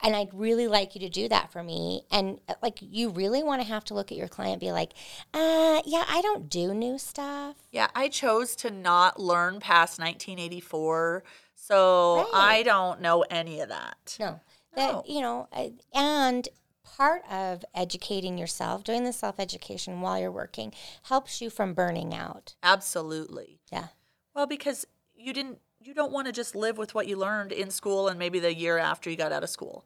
and 0.02 0.14
I'd 0.14 0.33
really 0.33 0.68
like 0.68 0.94
you 0.94 1.00
to 1.02 1.09
do 1.09 1.28
that 1.28 1.50
for 1.52 1.62
me. 1.62 2.02
And 2.11 2.40
like 2.62 2.78
you 2.80 3.11
really 3.11 3.42
want 3.42 3.61
to 3.62 3.68
have 3.68 3.85
to 3.87 3.94
look 3.94 4.11
at 4.12 4.18
your 4.18 4.28
client 4.28 4.61
be 4.61 4.72
like, 4.72 4.92
"Uh, 5.35 5.83
yeah, 5.85 6.04
I 6.09 6.20
don't 6.22 6.48
do 6.48 6.72
new 6.74 6.98
stuff." 6.98 7.56
Yeah, 7.72 7.88
I 7.94 8.09
chose 8.09 8.54
to 8.56 8.70
not 8.70 9.18
learn 9.20 9.61
past 9.61 9.98
1984, 9.98 11.24
so 11.54 12.16
Right. 12.33 12.59
I 12.59 12.62
don't 12.62 13.00
know 13.00 13.22
any 13.30 13.61
of 13.61 13.68
that. 13.68 14.16
No. 14.18 14.40
That 14.74 14.92
No. 14.92 15.02
you 15.06 15.20
know, 15.20 15.48
and 15.92 16.48
part 16.85 17.24
of 17.30 17.64
educating 17.74 18.38
yourself, 18.38 18.85
doing 18.85 19.04
the 19.04 19.12
self-education 19.12 20.00
while 20.00 20.18
you're 20.18 20.30
working 20.30 20.72
helps 21.04 21.40
you 21.40 21.50
from 21.50 21.74
burning 21.74 22.14
out. 22.14 22.54
Absolutely. 22.62 23.61
Yeah. 23.72 23.88
Well, 24.35 24.46
because 24.46 24.87
you 25.14 25.33
didn't 25.33 25.61
you 25.90 25.94
don't 25.94 26.12
want 26.12 26.29
to 26.29 26.33
just 26.33 26.55
live 26.55 26.79
with 26.79 26.94
what 26.94 27.09
you 27.09 27.16
learned 27.16 27.50
in 27.50 27.68
school 27.68 28.07
and 28.07 28.16
maybe 28.16 28.38
the 28.38 28.55
year 28.55 28.79
after 28.79 29.11
you 29.11 29.16
got 29.16 29.33
out 29.33 29.42
of 29.42 29.50
school. 29.50 29.85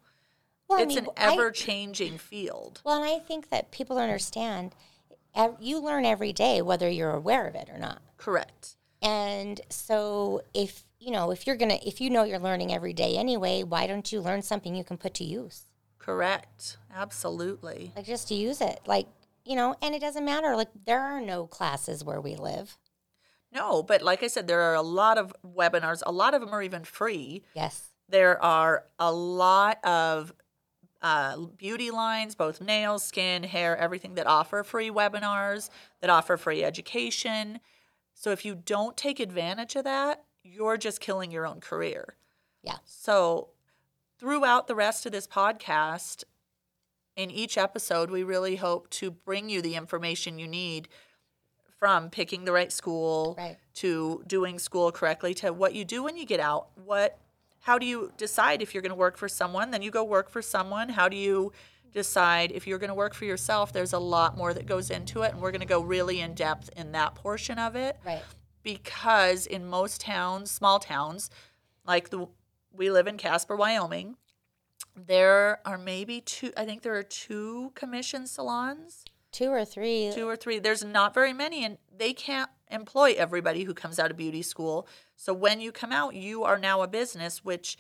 Well, 0.69 0.79
it's 0.79 0.97
I 0.97 1.01
mean, 1.01 1.07
an 1.07 1.11
ever-changing 1.17 2.19
field. 2.19 2.83
well, 2.85 3.03
and 3.03 3.11
I 3.11 3.19
think 3.19 3.49
that 3.49 3.71
people 3.71 3.97
understand 3.99 4.75
you 5.59 5.83
learn 5.83 6.05
every 6.05 6.33
day 6.33 6.61
whether 6.61 6.89
you're 6.91 7.11
aware 7.11 7.47
of 7.47 7.55
it 7.55 7.71
or 7.73 7.79
not. 7.79 8.03
Correct. 8.19 8.77
And 9.03 9.61
so 9.71 10.43
if, 10.53 10.85
you 11.01 11.11
know, 11.11 11.31
if 11.31 11.47
you're 11.47 11.57
to 11.57 11.89
if 11.89 12.01
you 12.03 12.11
know 12.11 12.25
you're 12.25 12.39
learning 12.39 12.73
every 12.73 12.93
day 12.93 13.17
anyway, 13.17 13.63
why 13.63 13.87
don't 13.87 14.13
you 14.13 14.21
learn 14.21 14.43
something 14.43 14.75
you 14.75 14.85
can 14.85 14.99
put 14.99 15.15
to 15.15 15.25
use? 15.25 15.65
Correct. 15.99 16.77
Absolutely. 16.95 17.93
Like 17.97 18.05
just 18.05 18.29
to 18.29 18.35
use 18.35 18.61
it. 18.61 18.81
Like, 18.87 19.07
you 19.45 19.57
know, 19.57 19.75
and 19.81 19.95
it 19.95 20.01
doesn't 20.01 20.25
matter 20.25 20.55
like 20.55 20.69
there 20.85 21.01
are 21.01 21.21
no 21.21 21.47
classes 21.47 22.05
where 22.05 22.21
we 22.21 22.37
live. 22.37 22.77
No, 23.55 23.83
but 23.83 24.03
like 24.03 24.23
I 24.23 24.27
said, 24.27 24.49
there 24.49 24.61
are 24.61 24.75
a 24.75 24.83
lot 24.83 25.17
of 25.17 25.35
webinars. 25.47 26.03
A 26.05 26.13
lot 26.13 26.35
of 26.35 26.41
them 26.41 26.53
are 26.53 26.63
even 26.63 26.85
free. 26.85 27.45
Yes. 27.55 27.91
There 28.09 28.43
are 28.43 28.85
a 28.99 29.13
lot 29.13 29.83
of 29.85 30.35
uh, 31.01 31.37
beauty 31.57 31.91
lines, 31.91 32.35
both 32.35 32.61
nails, 32.61 33.05
skin, 33.05 33.45
hair, 33.45 33.77
everything 33.77 34.15
that 34.15 34.27
offer 34.27 34.65
free 34.65 34.91
webinars, 34.91 35.71
that 36.01 36.11
offer 36.11 36.37
free 36.37 36.65
education. 36.65 37.61
So 38.15 38.31
if 38.31 38.45
you 38.45 38.55
don't 38.55 38.97
take 38.97 39.21
advantage 39.21 39.77
of 39.77 39.85
that, 39.85 40.25
you're 40.43 40.77
just 40.77 41.01
killing 41.01 41.31
your 41.31 41.47
own 41.47 41.61
career. 41.61 42.17
Yeah. 42.63 42.79
So 42.85 43.51
throughout 44.19 44.67
the 44.67 44.75
rest 44.75 45.07
of 45.07 45.13
this 45.13 45.27
podcast, 45.27 46.25
in 47.17 47.31
each 47.31 47.57
episode, 47.57 48.11
we 48.11 48.23
really 48.25 48.57
hope 48.57 48.91
to 48.91 49.11
bring 49.11 49.49
you 49.49 49.63
the 49.63 49.77
information 49.77 50.39
you 50.39 50.49
need 50.49 50.89
from 51.85 52.09
picking 52.09 52.47
the 52.47 52.53
right 52.53 52.73
school 52.73 53.35
Right. 53.37 53.59
to 53.75 54.25
doing 54.27 54.59
school 54.59 54.91
correctly 54.91 55.35
to 55.35 55.53
what 55.53 55.75
you 55.75 55.85
do 55.85 56.03
when 56.03 56.17
you 56.17 56.25
get 56.25 56.41
out. 56.41 56.69
What 56.83 57.19
how 57.61 57.79
do 57.79 57.85
you 57.85 58.11
decide 58.17 58.63
if 58.63 58.73
you're 58.73 58.81
going 58.81 58.89
to 58.89 58.95
work 58.97 59.19
for 59.19 59.29
someone? 59.29 59.71
Then 59.71 59.83
you 59.83 59.91
go 59.91 60.03
work 60.03 60.31
for 60.31 60.41
someone. 60.41 60.89
How 60.89 61.11
do 61.11 61.17
you 61.19 61.53
decide 61.93 62.53
if 62.53 62.67
you're 62.67 62.79
going 62.79 62.89
to 62.89 62.95
work 62.95 63.13
for 63.13 63.27
yourself? 63.27 63.71
There's 63.71 63.93
a 63.93 63.99
lot 63.99 64.35
more 64.35 64.55
that 64.55 64.65
goes 64.65 64.89
into 64.89 65.21
it 65.25 65.33
and 65.33 65.43
we're 65.43 65.51
going 65.51 65.61
to 65.61 65.67
go 65.67 65.83
really 65.83 66.21
in 66.21 66.33
depth 66.33 66.71
in 66.75 66.93
that 66.93 67.15
portion 67.17 67.59
of 67.59 67.77
it 67.77 67.99
Right. 68.03 68.23
because 68.63 69.45
in 69.47 69.67
most 69.67 70.01
towns, 70.01 70.51
small 70.51 70.79
towns, 70.79 71.29
like 71.87 72.09
the 72.09 72.29
we 72.73 72.91
live 72.91 73.07
in 73.07 73.19
Casper, 73.19 73.57
Wyoming, 73.57 74.17
there 74.97 75.61
are 75.67 75.77
maybe 75.77 76.23
two 76.23 76.51
I 76.57 76.65
think 76.65 76.81
there 76.81 76.97
are 76.97 77.03
two 77.03 77.73
commission 77.75 78.27
salons, 78.27 79.05
Two 79.35 79.51
or 79.51 79.65
three. 79.65 80.13
two 80.15 80.29
or 80.29 80.37
three. 80.37 80.61
There's 80.61 80.85
not 80.85 81.13
very 81.13 81.33
many 81.33 81.65
and 81.65 81.77
they 81.97 82.13
can't 82.13 82.51
employ 82.71 83.15
everybody 83.19 83.65
who 83.65 83.75
comes 83.75 83.99
out 83.99 84.13
of 84.13 84.17
beauty 84.17 84.43
school. 84.43 84.87
So 85.17 85.35
when 85.35 85.61
you 85.61 85.73
come 85.73 85.91
out, 85.91 86.15
you 86.15 86.45
are 86.45 86.57
now 86.57 86.83
a 86.83 86.87
business 86.87 87.45
which 87.45 87.77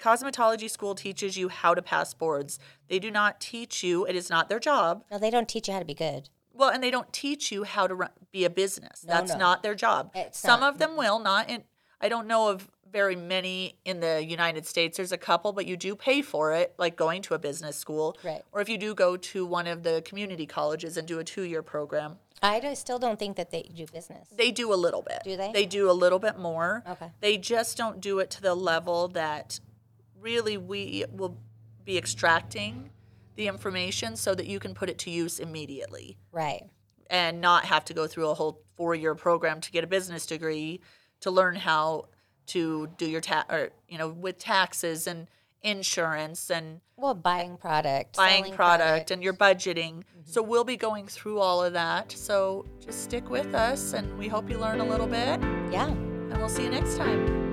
cosmetology 0.00 0.68
school 0.68 0.96
teaches 0.96 1.36
you 1.36 1.48
how 1.48 1.74
to 1.74 1.80
pass 1.80 2.12
boards. 2.12 2.58
They 2.88 2.98
do 2.98 3.12
not 3.12 3.40
teach 3.40 3.84
you, 3.84 4.04
it 4.04 4.16
is 4.16 4.28
not 4.28 4.48
their 4.48 4.58
job. 4.58 5.04
No, 5.12 5.18
they 5.18 5.30
don't 5.30 5.48
teach 5.48 5.68
you 5.68 5.74
how 5.74 5.78
to 5.80 5.84
be 5.84 5.94
good. 5.94 6.28
Well, 6.52 6.70
and 6.70 6.82
they 6.82 6.90
don't 6.90 7.12
teach 7.12 7.52
you 7.52 7.62
how 7.62 7.86
to 7.86 7.94
run, 7.94 8.10
be 8.32 8.44
a 8.44 8.50
business. 8.50 9.04
No, 9.06 9.14
That's 9.14 9.32
no. 9.32 9.38
not 9.38 9.62
their 9.62 9.76
job. 9.76 10.10
It's 10.14 10.40
Some 10.40 10.60
not. 10.60 10.74
of 10.74 10.78
them 10.80 10.96
will 10.96 11.20
not. 11.20 11.48
And 11.48 11.62
I 12.00 12.08
don't 12.08 12.26
know 12.26 12.48
of 12.48 12.68
very 12.94 13.16
many 13.16 13.74
in 13.84 13.98
the 13.98 14.24
United 14.24 14.64
States. 14.64 14.96
There's 14.96 15.10
a 15.10 15.18
couple, 15.18 15.52
but 15.52 15.66
you 15.66 15.76
do 15.76 15.96
pay 15.96 16.22
for 16.22 16.52
it, 16.54 16.72
like 16.78 16.94
going 16.94 17.22
to 17.22 17.34
a 17.34 17.38
business 17.40 17.76
school. 17.76 18.16
Right. 18.22 18.40
Or 18.52 18.60
if 18.60 18.68
you 18.68 18.78
do 18.78 18.94
go 18.94 19.16
to 19.16 19.44
one 19.44 19.66
of 19.66 19.82
the 19.82 20.00
community 20.06 20.46
colleges 20.46 20.96
and 20.96 21.06
do 21.06 21.18
a 21.18 21.24
two 21.24 21.42
year 21.42 21.60
program, 21.60 22.18
I 22.40 22.60
do- 22.60 22.72
still 22.76 23.00
don't 23.00 23.18
think 23.18 23.36
that 23.36 23.50
they 23.50 23.62
do 23.62 23.84
business. 23.92 24.28
they 24.34 24.52
do 24.52 24.72
a 24.72 24.76
little 24.76 25.02
bit. 25.02 25.22
Do 25.24 25.36
they? 25.36 25.50
They 25.52 25.66
do 25.66 25.90
a 25.90 25.92
little 26.04 26.20
bit 26.20 26.38
more. 26.38 26.84
Okay. 26.88 27.10
They 27.20 27.36
just 27.36 27.76
don't 27.76 28.00
do 28.00 28.20
it 28.20 28.30
to 28.30 28.40
the 28.40 28.54
level 28.54 29.08
that 29.08 29.58
really 30.20 30.56
we 30.56 31.04
will 31.10 31.36
be 31.84 31.98
extracting 31.98 32.90
the 33.34 33.48
information 33.48 34.14
so 34.14 34.36
that 34.36 34.46
you 34.46 34.60
can 34.60 34.72
put 34.72 34.88
it 34.88 34.98
to 34.98 35.10
use 35.10 35.40
immediately 35.40 36.16
Right. 36.30 36.62
and 37.10 37.40
not 37.40 37.64
have 37.64 37.84
to 37.86 37.92
go 37.94 38.06
through 38.06 38.28
a 38.28 38.34
whole 38.34 38.62
four 38.76 38.94
year 38.94 39.16
program 39.16 39.60
to 39.62 39.72
get 39.72 39.82
a 39.82 39.88
business 39.88 40.24
degree 40.26 40.80
to 41.22 41.32
learn 41.32 41.56
how 41.56 42.04
to 42.48 42.88
do 42.96 43.06
your 43.06 43.20
tax 43.20 43.52
or 43.52 43.70
you 43.88 43.98
know 43.98 44.08
with 44.08 44.38
taxes 44.38 45.06
and 45.06 45.28
insurance 45.62 46.50
and 46.50 46.80
Well, 46.96 47.14
buying 47.14 47.56
product, 47.56 48.16
buying 48.16 48.44
selling 48.44 48.56
product, 48.56 49.10
and 49.10 49.22
your 49.22 49.32
budgeting. 49.32 49.94
Mm-hmm. 49.94 50.20
So 50.26 50.42
we'll 50.42 50.64
be 50.64 50.76
going 50.76 51.06
through 51.06 51.38
all 51.40 51.64
of 51.64 51.72
that. 51.72 52.12
So 52.12 52.66
just 52.84 53.02
stick 53.02 53.30
with 53.30 53.54
us 53.54 53.94
and 53.94 54.16
we 54.18 54.28
hope 54.28 54.50
you 54.50 54.58
learn 54.58 54.80
a 54.80 54.84
little 54.86 55.06
bit. 55.06 55.40
Yeah. 55.72 55.88
and 55.88 56.36
we'll 56.36 56.48
see 56.48 56.64
you 56.64 56.70
next 56.70 56.96
time 56.96 57.43